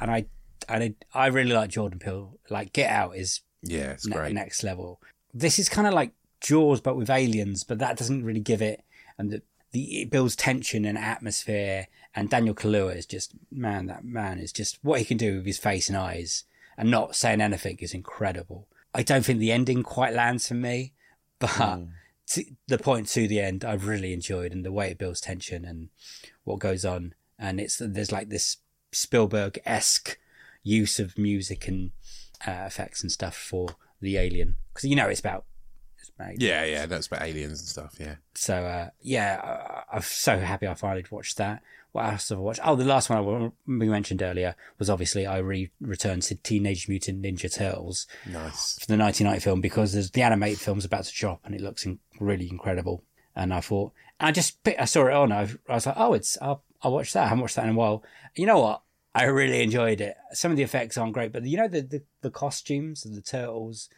[0.00, 0.26] and I
[0.68, 2.38] and I, I really like Jordan Peele.
[2.50, 4.32] Like Get Out is Yeah, it's ne- great.
[4.32, 5.00] next level.
[5.32, 8.84] This is kind of like Jaws, but with aliens, but that doesn't really give it.
[9.18, 9.42] And the,
[9.74, 11.88] the it builds tension and atmosphere.
[12.14, 13.86] And Daniel Kaluuya is just man.
[13.86, 16.44] That man is just what he can do with his face and eyes,
[16.78, 18.68] and not saying anything is incredible.
[18.94, 20.92] I don't think the ending quite lands for me,
[21.40, 21.80] but
[22.28, 25.64] to, the point to the end, I've really enjoyed, and the way it builds tension
[25.64, 25.88] and
[26.44, 27.14] what goes on.
[27.36, 28.58] And it's there's like this
[28.92, 30.16] Spielberg esque
[30.62, 31.90] use of music and
[32.46, 33.70] uh, effects and stuff for
[34.00, 35.44] the alien because you know it's about
[36.18, 36.86] about Yeah, yeah.
[36.86, 37.96] That's about aliens and stuff.
[37.98, 38.16] Yeah.
[38.34, 39.40] so uh, yeah
[39.90, 41.62] I, I'm so happy I finally watched that
[41.92, 45.26] what else have I watched oh the last one I we mentioned earlier was obviously
[45.26, 48.78] I re- returned to Teenage Mutant Ninja Turtles Nice.
[48.78, 51.84] for the 1990 film because there's the animated film's about to drop and it looks
[51.86, 53.04] in, really incredible
[53.36, 55.96] and I thought and I just picked, I saw it on I, I was like
[55.98, 58.02] oh it's I'll, I'll watch that I haven't watched that in a while
[58.34, 58.82] you know what
[59.14, 62.02] I really enjoyed it some of the effects aren't great but you know the the,
[62.22, 63.88] the costumes of the turtles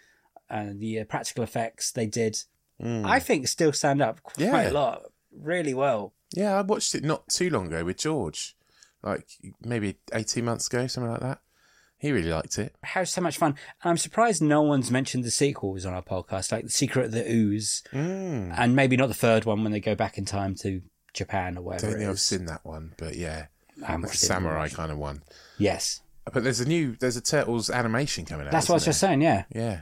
[0.51, 2.39] and the uh, practical effects they did
[2.79, 4.71] I think still stand up quite Yeah.
[4.71, 6.13] a lot really well.
[6.35, 8.55] Yeah, I watched it not too long ago with George,
[9.03, 9.27] like
[9.65, 11.39] maybe 18 months ago, something like that.
[11.99, 12.75] He really liked it.
[12.83, 13.53] How so much fun?
[13.83, 17.13] And I'm surprised no one's mentioned the sequels on our podcast, like The Secret of
[17.13, 18.53] the Ooze, Mm.
[18.59, 20.83] and maybe not the third one when they go back in time to
[21.15, 21.87] Japan or I whatever.
[21.87, 23.47] don't it think I've seen that one, but yeah,
[23.83, 25.23] I haven't like samurai kind of one.
[25.57, 28.53] Yes, But there's a new, there's a Turtles animation coming out.
[28.53, 29.23] that's what I was just saying.
[29.23, 29.45] Yeah.
[29.55, 29.81] Yeah,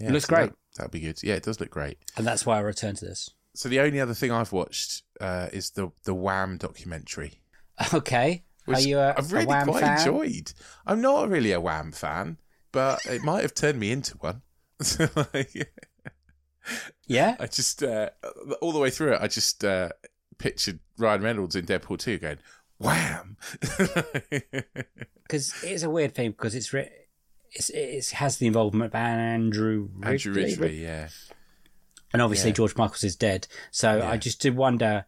[0.00, 0.50] yeah, It looks so great.
[0.50, 1.22] That, that'd be good.
[1.22, 1.98] Yeah, it does look great.
[2.16, 3.30] and that's why I returned to this.
[3.54, 7.40] So the only other thing I've watched uh, is the the Wham documentary,
[7.94, 9.98] Okay, which are you a, I've really quite fan?
[9.98, 10.52] enjoyed.
[10.86, 12.36] I'm not really a Wham fan,
[12.72, 14.42] but it might have turned me into one.
[17.06, 18.10] Yeah, I just uh,
[18.60, 19.90] all the way through it, I just uh,
[20.38, 22.38] pictured Ryan Reynolds in Deadpool 2 going,
[22.78, 23.36] "Wham!"
[25.22, 26.90] because it's a weird thing because it's re-
[27.56, 31.08] it's it has the involvement of Andrew Ridgeley, Andrew Ridgeley, yeah.
[32.12, 32.54] and obviously Yeah.
[32.56, 33.46] George Michaels is dead.
[33.70, 34.10] So Yeah.
[34.10, 35.04] I just did wonder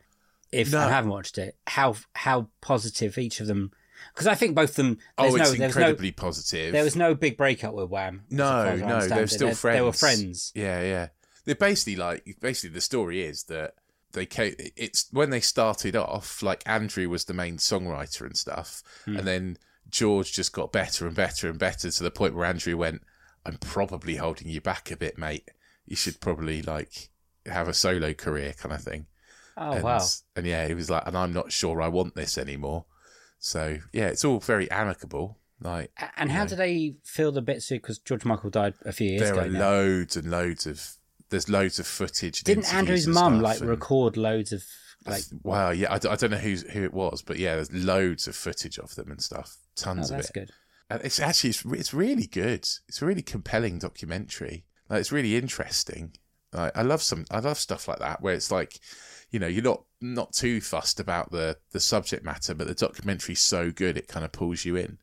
[0.53, 0.79] if No.
[0.81, 3.71] I haven't watched it, how how positive each of them.
[4.15, 4.99] Because I think both of them.
[5.19, 6.73] Oh, it's no, incredibly no, positive.
[6.73, 8.25] there was no big breakup with Wham.
[8.31, 9.77] no, no, they're still They- friends.
[9.77, 10.53] They were friends.
[10.55, 11.09] Yeah, yeah.
[11.45, 13.75] They're basically like basically the story is that
[14.13, 18.83] they came, it's when they started off like Andrew was the main songwriter and stuff,
[19.05, 19.17] Hmm.
[19.19, 19.59] and then
[19.91, 23.03] George just got better and better and better to the point where Andrew went,
[23.47, 25.49] "I'm probably holding you back a bit, mate.
[25.87, 27.11] You should probably like
[27.47, 29.07] have a solo career, kind of thing."
[29.57, 30.01] Oh and, wow!
[30.37, 32.85] And yeah, he was like, "And I'm not sure I want this anymore."
[33.39, 35.39] So yeah, it's all very amicable.
[35.61, 36.51] Like And how know.
[36.51, 37.69] do they feel the bits?
[37.69, 39.43] Because George Michael died a few years there ago.
[39.43, 39.59] are now.
[39.59, 40.93] loads and loads of
[41.31, 42.43] there's loads of footage.
[42.43, 44.63] Didn't Andrew's and mum like and- record loads of
[45.11, 45.25] like?
[45.43, 48.79] Wow, yeah, I don't know who's, who it was, but yeah, there's loads of footage
[48.79, 50.35] of them and stuff, Oh, tons of that's it.
[50.35, 50.51] good.
[50.91, 52.61] And it's actually it's, it's really good.
[52.89, 54.65] It's a really compelling documentary.
[54.89, 56.15] Like it's really interesting.
[56.53, 58.79] Like, I love some I love stuff like that where it's like,
[59.31, 63.41] you know, you're not not too fussed about the the subject matter, but the documentary's
[63.41, 64.99] so good it kind of pulls you in.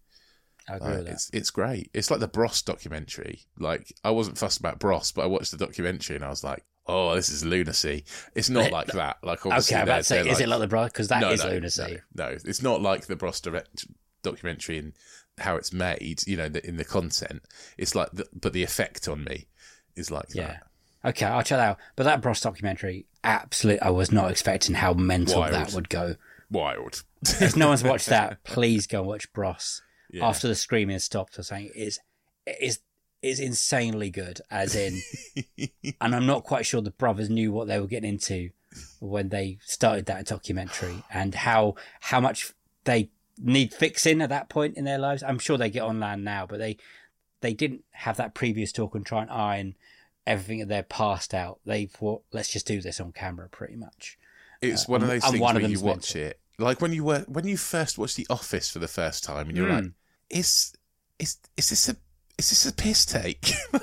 [0.67, 1.07] I agree that.
[1.07, 1.91] it's it's great.
[1.93, 3.41] It's like the Bros documentary.
[3.59, 6.65] Like I wasn't fussed about Bros, but I watched the documentary and I was like,
[6.87, 8.05] oh, this is lunacy.
[8.35, 9.17] It's not like that.
[9.23, 10.85] Like obviously Okay, I'm about to say, is it like the bro?
[10.85, 11.97] Because that is no, lunacy.
[12.13, 13.85] No, no, it's not like the Bros direct
[14.21, 14.93] documentary and
[15.37, 16.21] how it's made.
[16.27, 17.43] You know, the, in the content,
[17.77, 19.47] it's like, the, but the effect on me
[19.95, 20.47] is like Yeah.
[20.47, 21.09] that.
[21.09, 21.77] Okay, I'll check that out.
[21.95, 25.53] But that Bros documentary, absolutely, I was not expecting how mental Wild.
[25.53, 26.15] that would go.
[26.49, 27.03] Wild.
[27.21, 29.81] If no one's watched that, please go and watch Bros.
[30.11, 30.27] Yeah.
[30.27, 31.99] After the screaming stopped, or saying it is
[32.45, 32.79] it is
[33.21, 34.41] is insanely good.
[34.51, 35.01] As in,
[36.01, 38.49] and I'm not quite sure the brothers knew what they were getting into
[38.99, 42.51] when they started that documentary, and how how much
[42.83, 45.23] they need fixing at that point in their lives.
[45.23, 46.77] I'm sure they get on land now, but they
[47.41, 49.75] they didn't have that previous talk and try and iron
[50.27, 51.59] everything of their past out.
[51.65, 54.17] They thought, let's just do this on camera, pretty much.
[54.61, 56.81] It's Uh, one of and- those and things one of where you watch it, like
[56.81, 59.67] when you were when you first watched The Office for the first time, and you're
[59.69, 59.83] Mm.
[59.83, 59.91] like,
[60.29, 60.73] is
[61.19, 61.95] is is this a
[62.37, 63.49] is this a piss take?
[63.73, 63.81] like,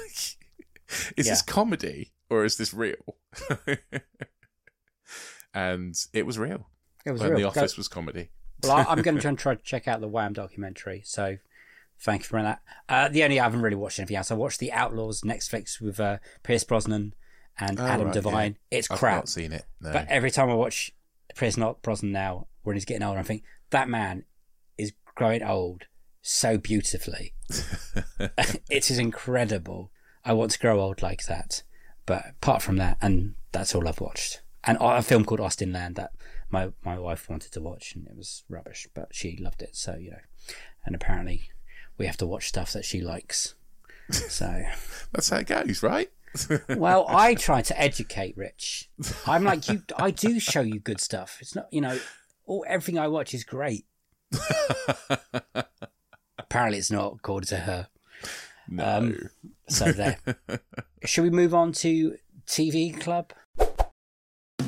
[1.16, 3.16] is this comedy or is this real?
[5.55, 6.68] and it was real.
[7.05, 7.34] It was real.
[7.34, 8.30] The Go- Office was comedy.
[8.62, 11.03] Well, I'm going to try and try to check out the Wham documentary.
[11.05, 11.38] So,
[12.00, 12.61] thank you for that.
[12.88, 14.30] Uh, the only I haven't really watched anything else.
[14.30, 17.14] I watched The Outlaws Netflix with uh, Pierce Brosnan
[17.59, 18.57] and Oh, Adam right, Devine.
[18.70, 19.03] It's crap.
[19.03, 19.64] I've not seen it.
[19.80, 19.92] No.
[19.92, 20.92] But every time I watch
[21.34, 24.24] Pierce Brosnan now, when he's getting older, I think that man
[24.78, 25.84] is growing old
[26.22, 27.34] so beautifully.
[28.70, 29.90] it is incredible.
[30.24, 31.62] I want to grow old like that.
[32.06, 34.40] But apart from that, and that's all I've watched.
[34.64, 36.12] And a film called Austenland that
[36.50, 39.76] my, my wife wanted to watch, and it was rubbish, but she loved it.
[39.76, 40.54] So, you know,
[40.86, 41.50] and apparently
[41.98, 43.54] we have to watch stuff that she likes.
[44.10, 44.62] So,
[45.12, 46.10] That's how it goes, right?
[46.68, 48.88] well, I try to educate Rich.
[49.26, 49.82] I'm like you.
[49.96, 51.38] I do show you good stuff.
[51.40, 51.98] It's not, you know,
[52.46, 53.84] all everything I watch is great.
[56.53, 57.88] Apparently, it's not according to her.
[58.68, 58.84] no.
[58.84, 59.30] Um,
[59.70, 60.18] So there.
[61.07, 63.32] Should we move on to TV Club?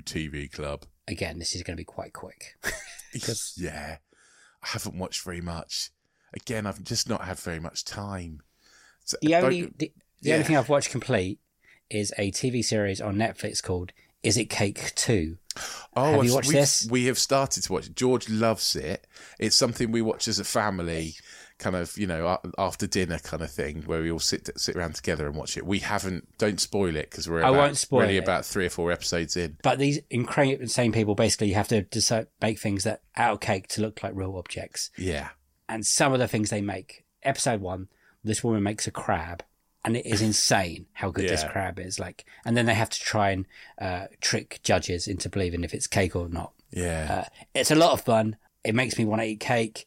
[0.00, 0.86] TV Club.
[1.08, 2.56] Again, this is going to be quite quick.
[3.12, 3.98] because yeah,
[4.62, 5.90] I haven't watched very much.
[6.32, 8.42] Again, I've just not had very much time.
[9.04, 10.34] So the only the, the yeah.
[10.34, 11.40] only thing I've watched complete
[11.88, 13.92] is a TV series on Netflix called
[14.22, 15.38] Is It Cake Two?
[15.96, 16.86] Oh, Have you watched this?
[16.90, 17.96] We have started to watch it.
[17.96, 19.06] George loves it.
[19.38, 21.14] It's something we watch as a family,
[21.58, 24.94] kind of, you know, after dinner kind of thing, where we all sit sit around
[24.94, 25.66] together and watch it.
[25.66, 26.28] We haven't.
[26.38, 28.22] Don't spoil it because we're I about, won't spoil really it.
[28.24, 29.56] about three or four episodes in.
[29.62, 33.68] But these incredible insane people basically have to decide, make things that out of cake
[33.68, 34.90] to look like real objects.
[34.96, 35.30] Yeah,
[35.68, 37.04] And some of the things they make.
[37.22, 37.88] Episode one,
[38.22, 39.42] this woman makes a crab,
[39.84, 41.98] and it is insane how good this crab is.
[41.98, 43.46] Like, and then they have to try and
[43.80, 46.52] uh, trick judges into believing if it's cake or not.
[46.70, 48.36] yeah, Uh, it's a lot of fun.
[48.64, 49.86] It makes me want to eat cake.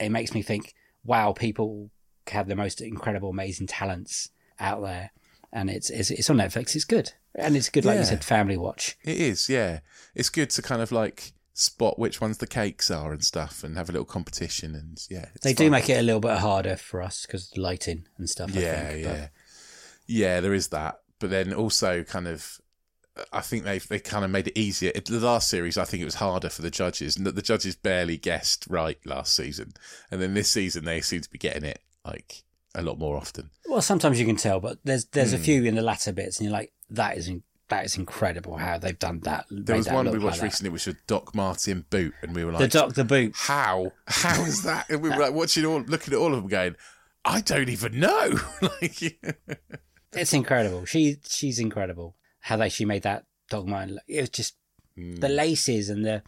[0.00, 0.74] It makes me think,
[1.04, 1.90] wow, people
[2.28, 5.10] have the most incredible, amazing talents out there.
[5.52, 6.74] And it's it's, it's on Netflix.
[6.74, 8.96] It's good, and it's good, like you said, family watch.
[9.04, 9.48] it is.
[9.48, 9.80] Yeah,
[10.14, 13.76] it's good to kind of like spot which ones the cakes are and stuff, and
[13.76, 14.74] have a little competition.
[14.74, 18.06] And yeah, it's They do make it a little bit harder for us because lighting
[18.18, 18.50] and stuff.
[18.50, 19.28] I Yeah, think, yeah,
[20.06, 20.40] yeah.
[20.40, 22.60] There is that, but then also kind of,
[23.32, 24.90] I think they they kind of made it easier.
[24.94, 27.42] It, the last series, I think it was harder for the judges, and that the
[27.42, 29.72] judges barely guessed right last season,
[30.10, 32.42] and then this season they seem to be getting it like
[32.74, 33.50] a lot more often.
[33.68, 35.44] Well, sometimes you can tell, but there's there's a Hmm.
[35.44, 38.78] few in the latter bits, and you're like, that is in, that is incredible how
[38.78, 39.46] they've done that.
[39.50, 40.44] There was one we watched that.
[40.44, 43.32] recently, which was Doc Marten Boot, and we were like, The Doc the Boot.
[43.36, 43.92] How?
[44.06, 44.90] How is that?
[44.90, 46.76] And we were like watching all, looking at all of them, going,
[47.24, 48.38] I don't even know.
[48.62, 49.18] like,
[50.12, 50.84] It's incredible.
[50.84, 52.14] She she's incredible.
[52.40, 53.98] How they she made that Doc mine.
[54.06, 54.54] It was just
[54.96, 55.16] Hmm.
[55.16, 56.22] the laces and the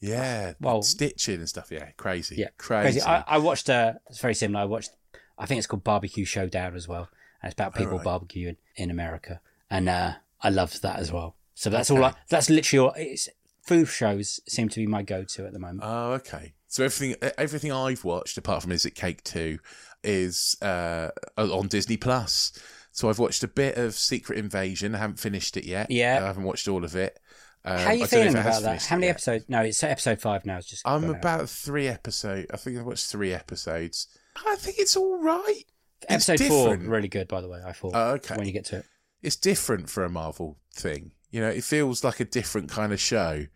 [0.00, 1.70] yeah, Well- stitching and stuff.
[1.70, 2.34] Yeah, crazy.
[2.36, 3.00] yeah crazy.
[3.00, 4.62] I, I watched a it's very similar.
[4.62, 4.90] I watched
[5.38, 7.08] I think it's called Barbecue Showdown as well.
[7.42, 8.04] And it's about people right.
[8.06, 11.36] barbecuing in America, and uh I loved that as well.
[11.54, 12.02] So that's all.
[12.04, 12.94] I, that's literally all.
[12.96, 13.28] It's
[13.62, 15.82] food shows seem to be my go-to at the moment.
[15.82, 16.54] Oh, okay.
[16.68, 19.58] So everything everything I've watched, apart from Is It Cake Two,
[20.02, 22.52] is uh, on Disney Plus.
[22.92, 24.94] So I've watched a bit of Secret Invasion.
[24.94, 25.90] I haven't finished it yet.
[25.90, 26.18] Yeah.
[26.22, 27.18] I haven't watched all of it.
[27.64, 28.86] Um, How are you I don't know if feeling about that?
[28.86, 29.44] How many episodes?
[29.48, 30.56] No, it's episode five now.
[30.58, 30.86] It's just.
[30.86, 31.16] I'm gone out.
[31.16, 32.46] about three episodes.
[32.52, 34.06] I think I've watched three episodes.
[34.46, 35.62] I think it's all right.
[36.08, 36.76] It's episode four.
[36.76, 37.60] Really good, by the way.
[37.64, 37.92] I thought.
[37.94, 38.36] Oh, okay.
[38.36, 38.86] When you get to it.
[39.22, 41.12] It's different for a Marvel thing.
[41.30, 43.46] You know, it feels like a different kind of show.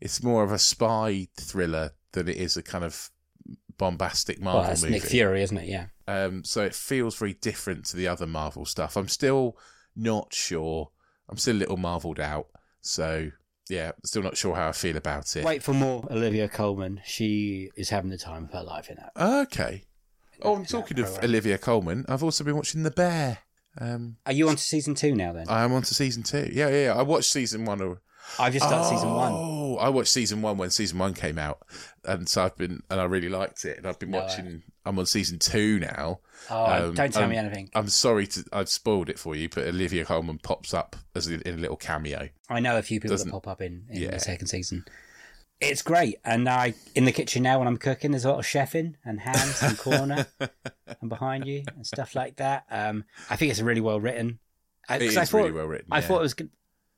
[0.00, 3.10] It's more of a spy thriller than it is a kind of
[3.78, 4.94] bombastic Marvel well, that's movie.
[4.94, 5.68] Nick Fury, isn't it?
[5.68, 5.86] Yeah.
[6.06, 8.96] Um, so it feels very different to the other Marvel stuff.
[8.96, 9.56] I'm still
[9.96, 10.90] not sure.
[11.28, 12.48] I'm still a little marvelled out.
[12.80, 13.30] So
[13.68, 15.44] yeah, still not sure how I feel about it.
[15.44, 17.00] Wait for more Olivia Colman.
[17.04, 19.12] She is having the time of her life in that.
[19.16, 19.84] Okay.
[20.42, 21.18] Oh, I'm talking of.
[21.22, 22.04] Olivia Colman.
[22.08, 23.38] I've also been watching The Bear.
[23.78, 25.32] Um, Are you on to season two now?
[25.32, 26.48] Then I am on to season two.
[26.52, 26.84] Yeah, yeah.
[26.86, 26.94] yeah.
[26.94, 27.80] I watched season one.
[27.80, 28.00] Or,
[28.38, 29.32] I've just started season one.
[29.34, 31.58] Oh, I watched season one when season one came out,
[32.04, 33.78] and so I've been and I really liked it.
[33.78, 34.62] And I've been No, watching.
[34.86, 36.20] I'm on season two now.
[36.50, 37.70] Oh, Um, don't tell um, me anything.
[37.74, 41.46] I'm sorry to I've spoiled it for you, but Olivia Colman pops up as a,
[41.46, 42.28] in a little cameo.
[42.48, 44.10] I know a few people that doesn't- pop up in, in Yeah.
[44.12, 44.84] the second season.
[45.60, 48.44] It's great, and I in the kitchen now when I'm cooking, there's a lot of
[48.44, 50.26] chefing and hands in the corner
[51.00, 52.64] and behind you and stuff like that.
[52.70, 54.40] Um, I think it's really well written.
[54.88, 56.06] I, It 'cause I thought, really well written, I yeah.
[56.06, 56.50] thought it was good.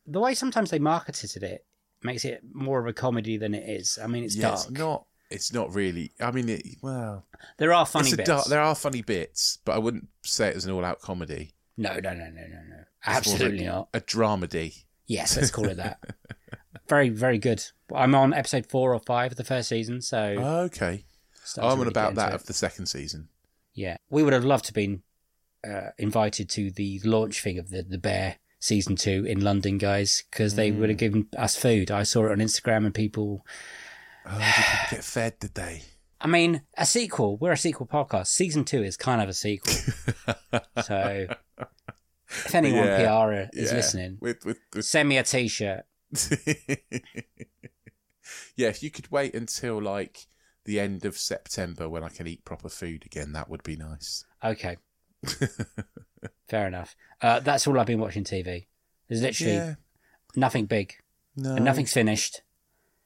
[0.07, 1.64] The way sometimes they marketed it
[2.02, 3.98] makes it more of a comedy than it is.
[4.02, 4.61] I mean, it's yeah, dark.
[4.61, 5.07] it's not.
[5.30, 6.12] It's not really.
[6.20, 7.26] I mean, it, well,
[7.59, 8.28] there are funny it's bits.
[8.28, 11.52] dark, there are funny bits, but I wouldn't say it was an all-out comedy.
[11.76, 12.76] No, no, no, no, no, no.
[12.78, 13.88] It's more of Absolutely a, not.
[13.92, 14.84] A dramedy.
[15.07, 15.98] Yes, let's call it that.
[16.88, 17.64] very, very good.
[17.94, 21.04] I'm on episode four or five of the first season, so Okay.
[21.59, 23.28] I'm on really about that of the second season.
[23.74, 25.02] Yeah, we would have loved to have been
[25.68, 30.24] uh, invited to the launch thing of the the Bear season two in London, guys,
[30.30, 30.78] because they Mm.
[30.78, 31.90] would have given us food.
[31.90, 33.44] I saw it on Instagram and people.
[34.24, 35.38] Oh, did people get fed?
[35.38, 35.82] Did they?
[36.20, 37.36] I mean, a sequel.
[37.36, 38.28] We're a sequel podcast.
[38.28, 39.74] Season two is kind of a sequel.
[40.82, 41.26] so,
[42.29, 43.77] if anyone Yeah, PR is yeah.
[43.77, 45.85] listening, With, with, with send me a T-shirt.
[48.57, 50.27] yeah, if you could wait until like
[50.64, 54.24] the end of September when I can eat proper food again, that would be nice.
[54.43, 54.77] Okay,
[56.49, 56.97] fair enough.
[57.22, 58.66] Uh, that's all I've been watching TV.
[59.09, 59.74] There's literally Yeah.
[60.35, 60.95] nothing big,
[61.37, 61.55] No.
[61.55, 62.43] and nothing's finished.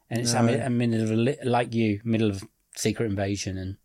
[0.09, 0.41] And it's No.
[0.41, 2.43] I'm, in, I'm in the like you, middle of
[2.77, 3.77] Secret Invasion and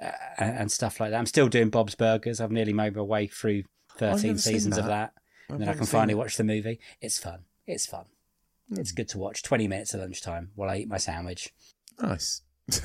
[0.00, 1.18] uh, and stuff like that.
[1.18, 2.40] I'm still doing Bob's Burgers.
[2.40, 3.64] I've nearly made my way through
[4.00, 4.88] 13 never seen seasons of that.
[4.88, 5.12] that,
[5.48, 6.16] I've and then I can finally it.
[6.16, 6.80] watch the movie.
[7.00, 7.40] It's fun.
[7.66, 8.04] It's fun.
[8.68, 8.80] Hmm.
[8.80, 9.42] It's good to watch.
[9.42, 11.52] 20 minutes at lunchtime while I eat my sandwich.
[12.00, 12.42] Nice.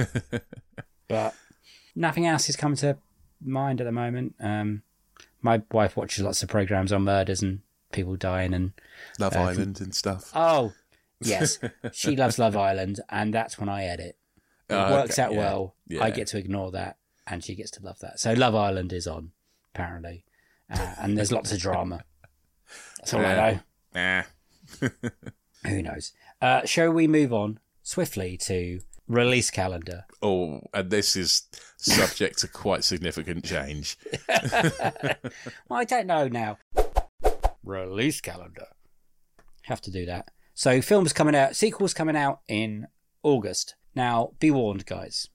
[1.07, 1.35] But
[1.95, 2.97] nothing else is coming to
[3.39, 4.35] mind at the moment.
[4.39, 4.81] Um,
[5.41, 7.59] my wife watches lots of programs on murders and
[7.91, 8.73] people dying and
[9.19, 10.31] Love Uh, Island and stuff.
[10.33, 10.73] Oh,
[11.21, 11.59] yes.
[11.93, 14.17] she loves Love Island, and that's when I edit.
[14.67, 15.75] It Oh, works okay, out yeah, well.
[16.01, 16.97] I get to ignore that,
[17.27, 18.19] and she gets to love that.
[18.19, 19.31] So Love Island is on,
[19.75, 20.25] apparently.
[20.71, 22.03] Uh, and there's lots of drama.
[22.97, 23.59] That's all I know.
[23.93, 24.23] Nah.
[25.69, 26.11] Who knows?
[26.41, 30.05] Uh, shall we move on swiftly to release calendar?
[30.21, 31.43] Oh, and this is
[31.77, 33.97] subject to quite significant change.
[35.67, 36.57] Well, I don't know now.
[37.63, 38.67] Release calendar.
[39.63, 40.29] Have to do that.
[40.53, 42.87] So, films coming out, sequels coming out in
[43.23, 43.75] August.
[43.95, 45.27] Now, be warned, guys.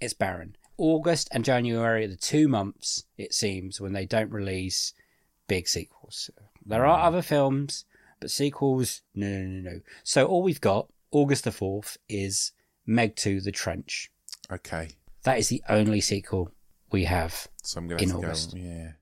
[0.00, 0.56] It's barren.
[0.78, 4.92] August and January are the two months, it seems, when they don't release
[5.48, 6.30] big sequels.
[6.64, 7.84] There are other films,
[8.20, 9.80] but sequels, no, no, no, no.
[10.04, 12.52] So, all we've got, August the 4th, is
[12.86, 14.10] Meg 2 The Trench.
[14.50, 14.90] Okay.
[15.24, 16.50] That is the only sequel
[16.90, 18.54] we have So I'm going to in August.
[18.54, 18.60] go.
[18.60, 18.92] Yeah.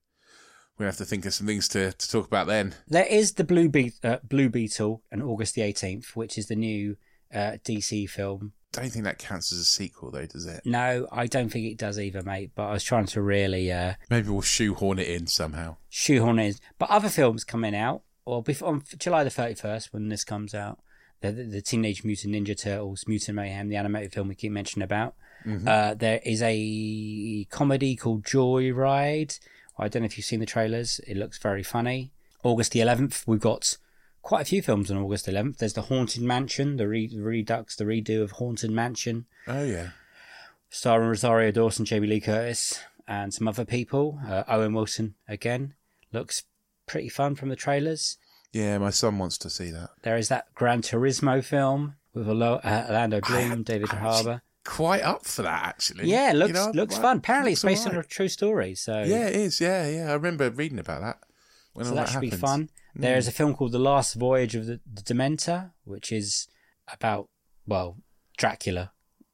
[0.79, 2.75] We have to think of some things to, to talk about then.
[2.89, 6.57] There is the Blue, Be- uh, Blue Beetle on August the 18th, which is the
[6.57, 6.97] new
[7.33, 8.53] uh, DC film.
[8.75, 10.63] Don't think that counts as a sequel, though, does it?
[10.65, 12.51] No, I don't think it does either, mate.
[12.55, 15.77] But I was trying to really uh, Maybe we'll shoehorn it in somehow.
[15.89, 16.47] shoehorn it.
[16.47, 16.55] in.
[16.79, 20.81] But other films coming out, or before on July the 31st, when this comes out,
[21.21, 24.85] the, the, the Teenage Mutant Ninja Turtles, Mutant Mayhem, the animated film we keep mentioning
[24.85, 25.15] about.
[25.47, 25.67] Mhm.
[25.69, 29.39] Uh, there is a comedy called Joyride.
[29.79, 31.01] I don't know if you've seen the trailers.
[31.07, 32.13] It looks very funny.
[32.43, 33.77] August the 11th, we've got
[34.25, 35.59] quite a few films on August 11th.
[35.59, 39.91] There's The Haunted Mansion, the re- redux, the redo of Haunted Mansion, Oh, yeah.
[40.71, 44.19] starring Rosario Dawson, Jamie Lee Curtis, and some other people.
[44.27, 45.75] Uh, Owen Wilson again.
[46.11, 46.45] Looks
[46.87, 48.17] pretty fun from the trailers.
[48.53, 49.91] Yeah, my son wants to see that.
[50.03, 54.43] There is that Gran Turismo film with uh, Orlando Bloom, David Harbour.
[54.65, 56.09] Quite up for that, actually.
[56.09, 57.19] Yeah, looks You know, looks fun.
[57.19, 58.75] Apparently, looks it's based on a true story.
[58.75, 59.61] So Yeah, it is.
[59.61, 60.11] Yeah, yeah.
[60.11, 61.19] I remember reading about that.
[61.75, 62.71] When so that that, should be fun.
[62.97, 66.49] There is a film called The Last Voyage of the, the Dementor, which is
[66.93, 67.29] about
[67.67, 67.99] well
[68.37, 68.93] Dracula.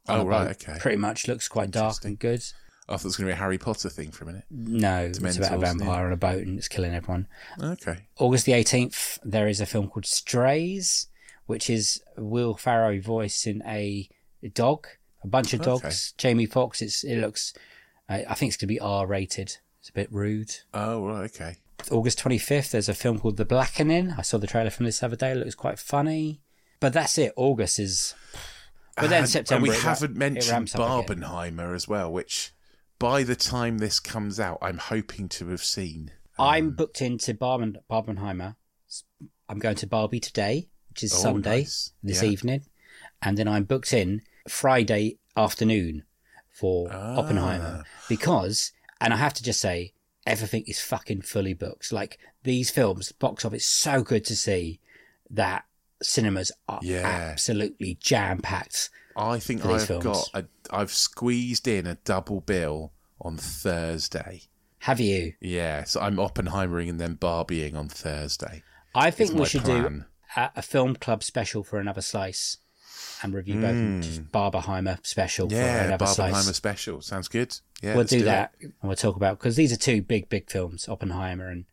[0.09, 0.69] Oh, right, boat.
[0.69, 0.79] okay.
[0.81, 2.43] Pretty much looks quite dark and good.
[2.89, 4.45] I thought it was going to be a Harry Potter thing for a minute.
[4.51, 6.07] No, it's about a vampire yeah.
[6.07, 7.29] on a boat and it's killing everyone.
[7.63, 8.07] Okay.
[8.19, 11.07] August the 18th, there is a film called Strays,
[11.47, 14.09] which is Will Ferrell voicing a
[14.55, 14.89] dog,
[15.23, 15.85] a bunch of dogs.
[15.85, 15.95] Okay.
[16.19, 17.55] Jamie Foxx, it's, it looks,
[18.09, 19.59] uh, I think it's going to be R rated.
[19.79, 20.53] It's a bit rude.
[20.75, 21.25] Oh, right.
[21.25, 21.59] Okay.
[21.91, 24.12] August 25th, there's a film called The Blackening.
[24.16, 25.33] I saw the trailer from this the other day.
[25.33, 26.41] It looks quite funny.
[26.81, 27.33] But that's it.
[27.37, 28.14] August is.
[28.97, 29.66] But then ah, And- September.
[29.66, 30.68] And we haven't it mentioned.
[30.68, 32.53] Barbenheimer as well, which
[32.99, 36.12] by the time this comes out, I'm hoping to have seen.
[36.39, 38.57] I'm um, booked into Barben, Barbenheimer.
[39.49, 41.93] I'm going to Barbie today, which is Oh, Sunday nice.
[42.03, 42.28] this Yeah.
[42.31, 42.62] evening.
[43.22, 46.05] And then I'm booked in Friday afternoon
[46.53, 47.16] for ah.
[47.18, 47.85] Oppenheimer.
[48.09, 49.93] Because, and I have to just say,
[50.31, 51.93] everything is fucking fully booked.
[51.93, 54.81] Like these films, box office, so good to see
[55.31, 55.64] that
[56.03, 57.07] cinemas are Yeah.
[57.31, 58.91] absolutely jam packed.
[59.16, 60.05] I think I've films.
[60.05, 64.43] got a, I've squeezed in a double bill on Thursday.
[64.81, 65.35] Have you?
[65.41, 68.62] Yeah, so I'm Oppenheimering and then Barbieing on Thursday.
[68.95, 69.83] I think we should plan.
[69.83, 70.05] do
[70.41, 72.57] a, a film club special for another slice
[73.23, 75.53] and review both just Barbenheimer special.
[75.53, 76.57] Yeah, slice.
[76.57, 77.57] special sounds good.
[77.83, 78.23] Yeah, we'll do it.
[78.25, 81.64] that and we'll talk about because these are two big, big films, Oppenheimer and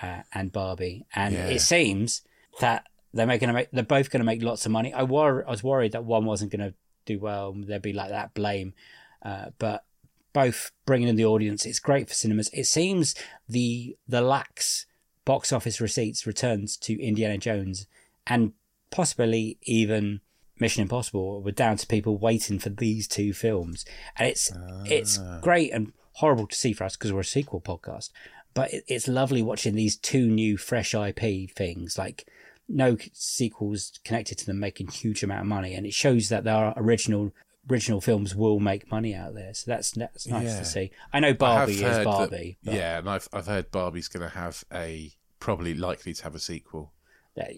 [0.00, 1.46] uh, and Barbie, and Yeah.
[1.48, 2.22] it seems
[2.60, 4.92] that they're making to make they're both going to make lots of money.
[4.92, 6.74] I wor- I was worried that one wasn't going to
[7.06, 7.52] do well.
[7.56, 8.74] There'd be like that blame,
[9.22, 9.84] uh, but
[10.32, 11.66] both bringing in the audience.
[11.66, 12.48] It's great for cinemas.
[12.52, 13.14] It seems
[13.48, 14.86] the the lax
[15.24, 17.86] box office receipts returns to Indiana Jones
[18.26, 18.52] and
[18.90, 20.20] possibly even
[20.58, 23.84] Mission Impossible were down to people waiting for these two films,
[24.16, 24.52] and it's
[24.84, 25.40] it's Ah.
[25.40, 28.10] great and horrible to see for us because we're a sequel podcast.
[28.54, 32.26] but it, it's lovely watching these two new fresh IP things like
[32.68, 36.54] no sequels connected to them making huge amount of money, and it shows that there
[36.54, 37.32] are original
[37.70, 39.54] original films will make money out there.
[39.54, 40.58] So that's that's nice Yeah.
[40.58, 40.90] to see.
[41.12, 42.58] I know Barbie have is that- Barbie.
[42.62, 46.34] but yeah, and I've I've heard Barbie's going to have a probably likely to have
[46.34, 46.92] a sequel.
[47.34, 47.52] that-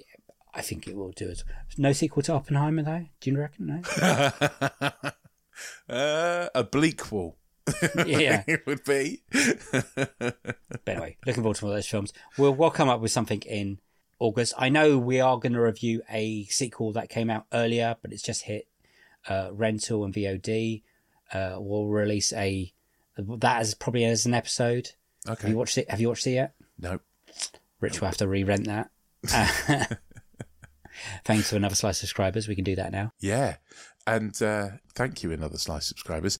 [0.54, 1.42] I think it will do it.
[1.76, 3.06] No sequel to Oppenheimer though.
[3.20, 3.66] Do you reckon?
[3.66, 4.30] No.
[5.88, 7.36] uh, a bleak wall.
[8.06, 8.44] Yeah.
[8.46, 9.22] it would be.
[9.32, 10.36] But
[10.86, 12.12] anyway, looking forward to one of those films.
[12.38, 13.78] We'll, we'll come up with something in
[14.18, 14.54] August.
[14.56, 18.22] I know we are going to review a sequel that came out earlier, but it's
[18.22, 18.68] just hit
[19.28, 20.82] uh, rental and VOD.
[21.32, 22.72] Uh, we'll release a
[23.16, 24.90] that as probably as an episode.
[25.28, 25.42] Okay.
[25.42, 25.90] Have you watched it?
[25.90, 26.54] Have you watched it yet?
[26.78, 27.02] Nope.
[27.80, 28.90] Rich will have to re-rent that.
[31.24, 33.12] Thanks to another slice subscribers, we can do that now.
[33.20, 33.56] Yeah.
[34.06, 36.38] And uh, thank you, another Slice subscribers.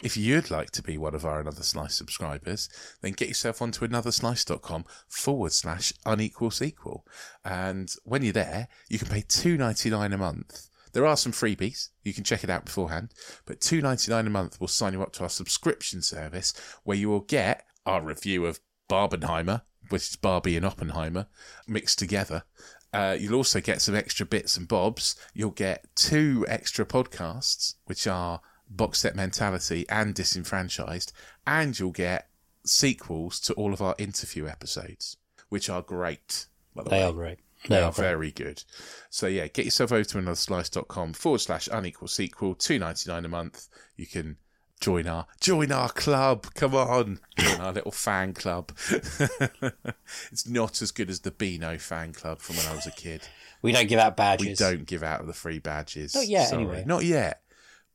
[0.00, 2.68] If you'd like to be one of our Another Slice subscribers,
[3.02, 7.06] then get yourself onto anotherslice.com forward slash unequal sequel.
[7.44, 10.68] And when you're there, you can pay two ninety nine a month.
[10.92, 11.90] There are some freebies.
[12.04, 13.12] You can check it out beforehand.
[13.44, 16.54] But two ninety nine a month will sign you up to our subscription service
[16.84, 18.60] where you will get our review of
[18.90, 21.26] Barbenheimer, which is Barbie and Oppenheimer,
[21.66, 22.44] mixed together.
[22.92, 25.14] Uh, you'll also get some extra bits and bobs.
[25.34, 31.12] You'll get two extra podcasts, which are Box Set Mentality and Disenfranchised,
[31.46, 32.28] and you'll get
[32.64, 35.16] sequels to all of our interview episodes,
[35.48, 36.46] which are great.
[36.74, 37.04] By the They way.
[37.04, 37.38] are great.
[37.64, 38.62] They, They are, are very good.
[39.10, 43.28] So yeah, get yourself over to anotherslice.com forward slash unequal sequel, two ninety nine a
[43.28, 43.68] month.
[43.96, 44.36] You can
[44.80, 46.46] join our join our club.
[46.54, 47.20] Come on.
[47.38, 48.72] Join our little fan club.
[48.90, 53.22] it's not as good as the Beano fan club from when I was a kid.
[53.62, 54.46] We don't give out badges.
[54.46, 56.14] We don't give out the free badges.
[56.14, 56.62] Not yet, Sorry.
[56.62, 56.84] anyway.
[56.86, 57.42] Not yet.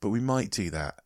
[0.01, 0.99] But we might do that.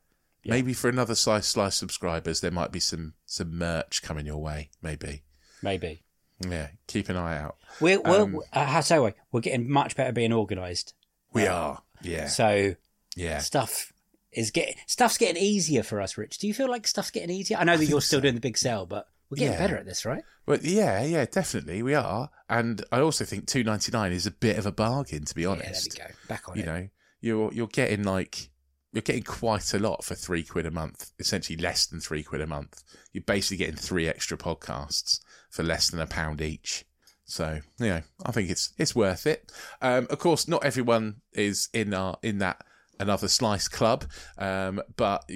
[0.46, 4.70] Maybe for another slice slice subscribers, there might be some some merch coming your way.
[4.82, 5.24] Maybe.
[5.62, 6.04] Maybe.
[6.48, 6.70] Yeah.
[6.88, 7.58] Keep an eye out.
[7.82, 9.12] We're, we're, Um, uh, how say we?
[9.32, 10.94] We're getting much better being organised.
[11.34, 11.82] We are.
[12.02, 12.28] Yeah.
[12.28, 12.76] So
[13.16, 13.40] yeah.
[13.40, 13.92] stuff
[14.38, 16.38] is getting stuff's getting easier for us, Rich.
[16.38, 17.58] Do you feel like stuff's getting easier?
[17.58, 19.60] I know that you're still doing the big sell, but we're getting Yeah.
[19.60, 20.24] better at this, right?
[20.46, 24.32] Well, yeah, yeah, definitely we are, and I also think two ninety nine is a
[24.32, 25.94] bit of a bargain, to be Yeah, there honest.
[25.94, 26.12] we go.
[26.30, 26.66] Back on You it.
[26.66, 26.88] know,
[27.20, 28.50] you're you're getting like
[28.94, 31.12] you're getting quite a lot for three quid a month.
[31.20, 32.84] Essentially, less than three quid a month.
[33.12, 35.20] You're basically getting three extra podcasts
[35.50, 36.86] for less than a pound each.
[37.26, 39.52] So, you know, I think it's it's worth it.
[39.82, 42.64] Um, of course, not everyone is in our in that
[43.00, 44.06] another slice club,
[44.38, 45.30] um, but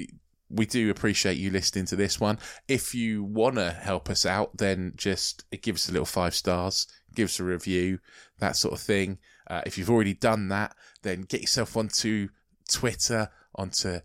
[0.49, 2.37] we do appreciate you listening to this one.
[2.67, 6.87] If you want to help us out, then just give us a little five stars,
[7.15, 7.99] give us a review,
[8.39, 9.19] that sort of thing.
[9.47, 12.29] Uh, if you've already done that, then get yourself onto
[12.69, 13.99] Twitter, onto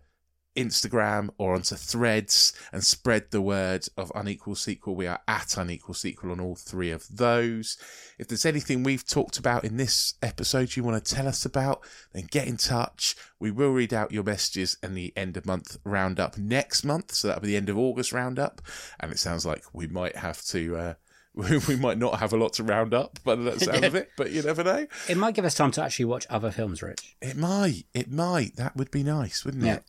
[0.57, 4.95] Instagram or onto threads and spread the word of Unequal Sequel.
[4.95, 7.77] We are at Unequal Sequel on all three of those.
[8.17, 11.81] If there's anything we've talked about in this episode you want to tell us about,
[12.13, 13.15] then get in touch.
[13.39, 17.13] We will read out your messages in the end of month roundup next month.
[17.13, 18.61] So that'll be the end of August roundup.
[18.99, 20.93] And it sounds like we might have to, uh,
[21.67, 24.31] we might not have a lot to round up by the sound of it, but
[24.31, 24.87] you never know.
[25.07, 27.15] It might give us time to actually watch other films, Rich.
[27.21, 27.83] It might.
[27.93, 28.55] It might.
[28.55, 29.75] That would be nice, wouldn't Yeah.
[29.75, 29.83] it?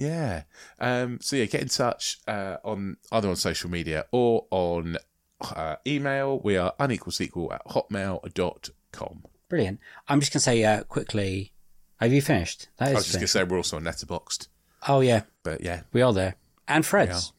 [0.00, 0.42] Yeah.
[0.78, 4.96] Um, so yeah, get in touch uh, on either on social media or on
[5.40, 6.40] uh, email.
[6.40, 9.24] We are unequalsequel at hotmail.com.
[9.48, 9.80] Brilliant.
[10.08, 11.52] I'm just gonna say uh, quickly.
[12.00, 12.68] Have you finished?
[12.78, 14.48] That I was just going to say we're also on Letterboxd,
[14.88, 16.36] Oh yeah, but yeah, we are there.
[16.66, 17.34] And Threads.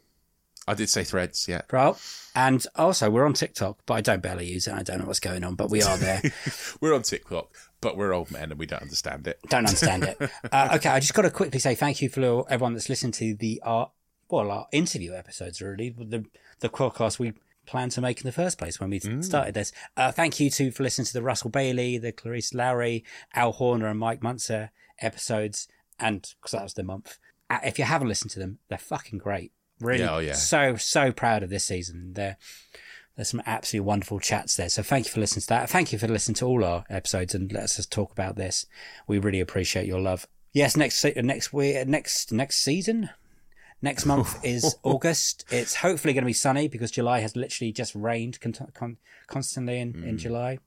[0.67, 1.47] I did say threads.
[1.47, 1.61] Yeah.
[1.71, 1.95] Right.
[2.35, 4.73] And also, we're on TikTok, but I don't barely use it.
[4.75, 6.21] I don't know what's going on, but we are there.
[6.81, 7.49] we're on TikTok,
[7.81, 9.39] but we're old men and we don't understand it.
[9.49, 10.17] don't understand it.
[10.51, 13.35] Uh, okay, I just got to quickly say thank you for everyone that's listened to
[13.35, 13.91] the our
[14.29, 16.25] well, our interview episodes, really, the
[16.59, 17.33] the podcast we
[17.65, 19.71] planned to make in the first place when we started this.
[19.95, 23.03] Uh, thank you to for listening to the Russell Bailey, the Clarice Lowry,
[23.33, 25.67] Al Horner, and Mike Munzer episodes,
[25.99, 27.17] and because that was the month.
[27.49, 29.51] Uh, if you haven't listened to them, they're fucking great.
[29.79, 30.33] Really, Yeah, oh, yeah.
[30.33, 32.13] so so proud of this season.
[32.13, 32.37] They're
[33.21, 34.67] there's some absolutely wonderful chats there.
[34.67, 35.69] So thank you for listening to that.
[35.69, 38.65] Thank you for listening to all our episodes and let us just talk about this.
[39.05, 40.27] We really appreciate your love.
[40.53, 43.11] Yes, next next week, next next season,
[43.79, 45.45] next month is August.
[45.51, 48.97] It's hopefully going to be sunny because July has literally just rained con- con-
[49.27, 50.57] constantly in, in July.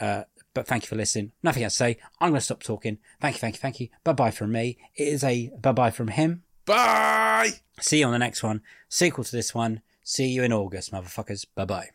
[0.00, 0.22] Uh,
[0.54, 1.32] but thank you for listening.
[1.42, 1.98] Nothing else to say.
[2.20, 2.96] I'm going to stop talking.
[3.20, 3.88] Thank you, thank you, thank you.
[4.02, 4.78] Bye bye from me.
[4.96, 6.44] It is a bye bye from him.
[6.64, 7.50] Bye.
[7.80, 8.62] See you on the next one.
[8.88, 9.82] Sequel to this one.
[10.02, 11.44] See you in August, motherfuckers.
[11.54, 11.88] Bye bye.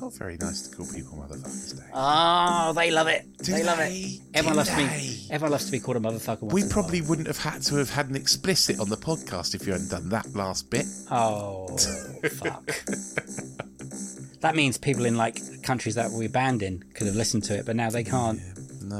[0.00, 1.84] Not very nice to call people motherfuckers, Dave.
[1.94, 3.26] Oh, they love it.
[3.38, 4.20] Do they love it.
[4.34, 5.26] Everyone loves to be.
[5.30, 6.42] Everyone loves to be called a motherfucker.
[6.42, 8.96] once We in a probably wouldn't have had to have had an explicit on the
[8.96, 10.86] podcast if you hadn't done that last bit.
[11.08, 11.68] while.
[11.70, 11.76] Oh,
[12.28, 12.70] fuck.
[14.40, 17.66] That means people in like countries that we banned in could have listened to it,
[17.66, 18.40] but now they can't.
[18.82, 18.98] No.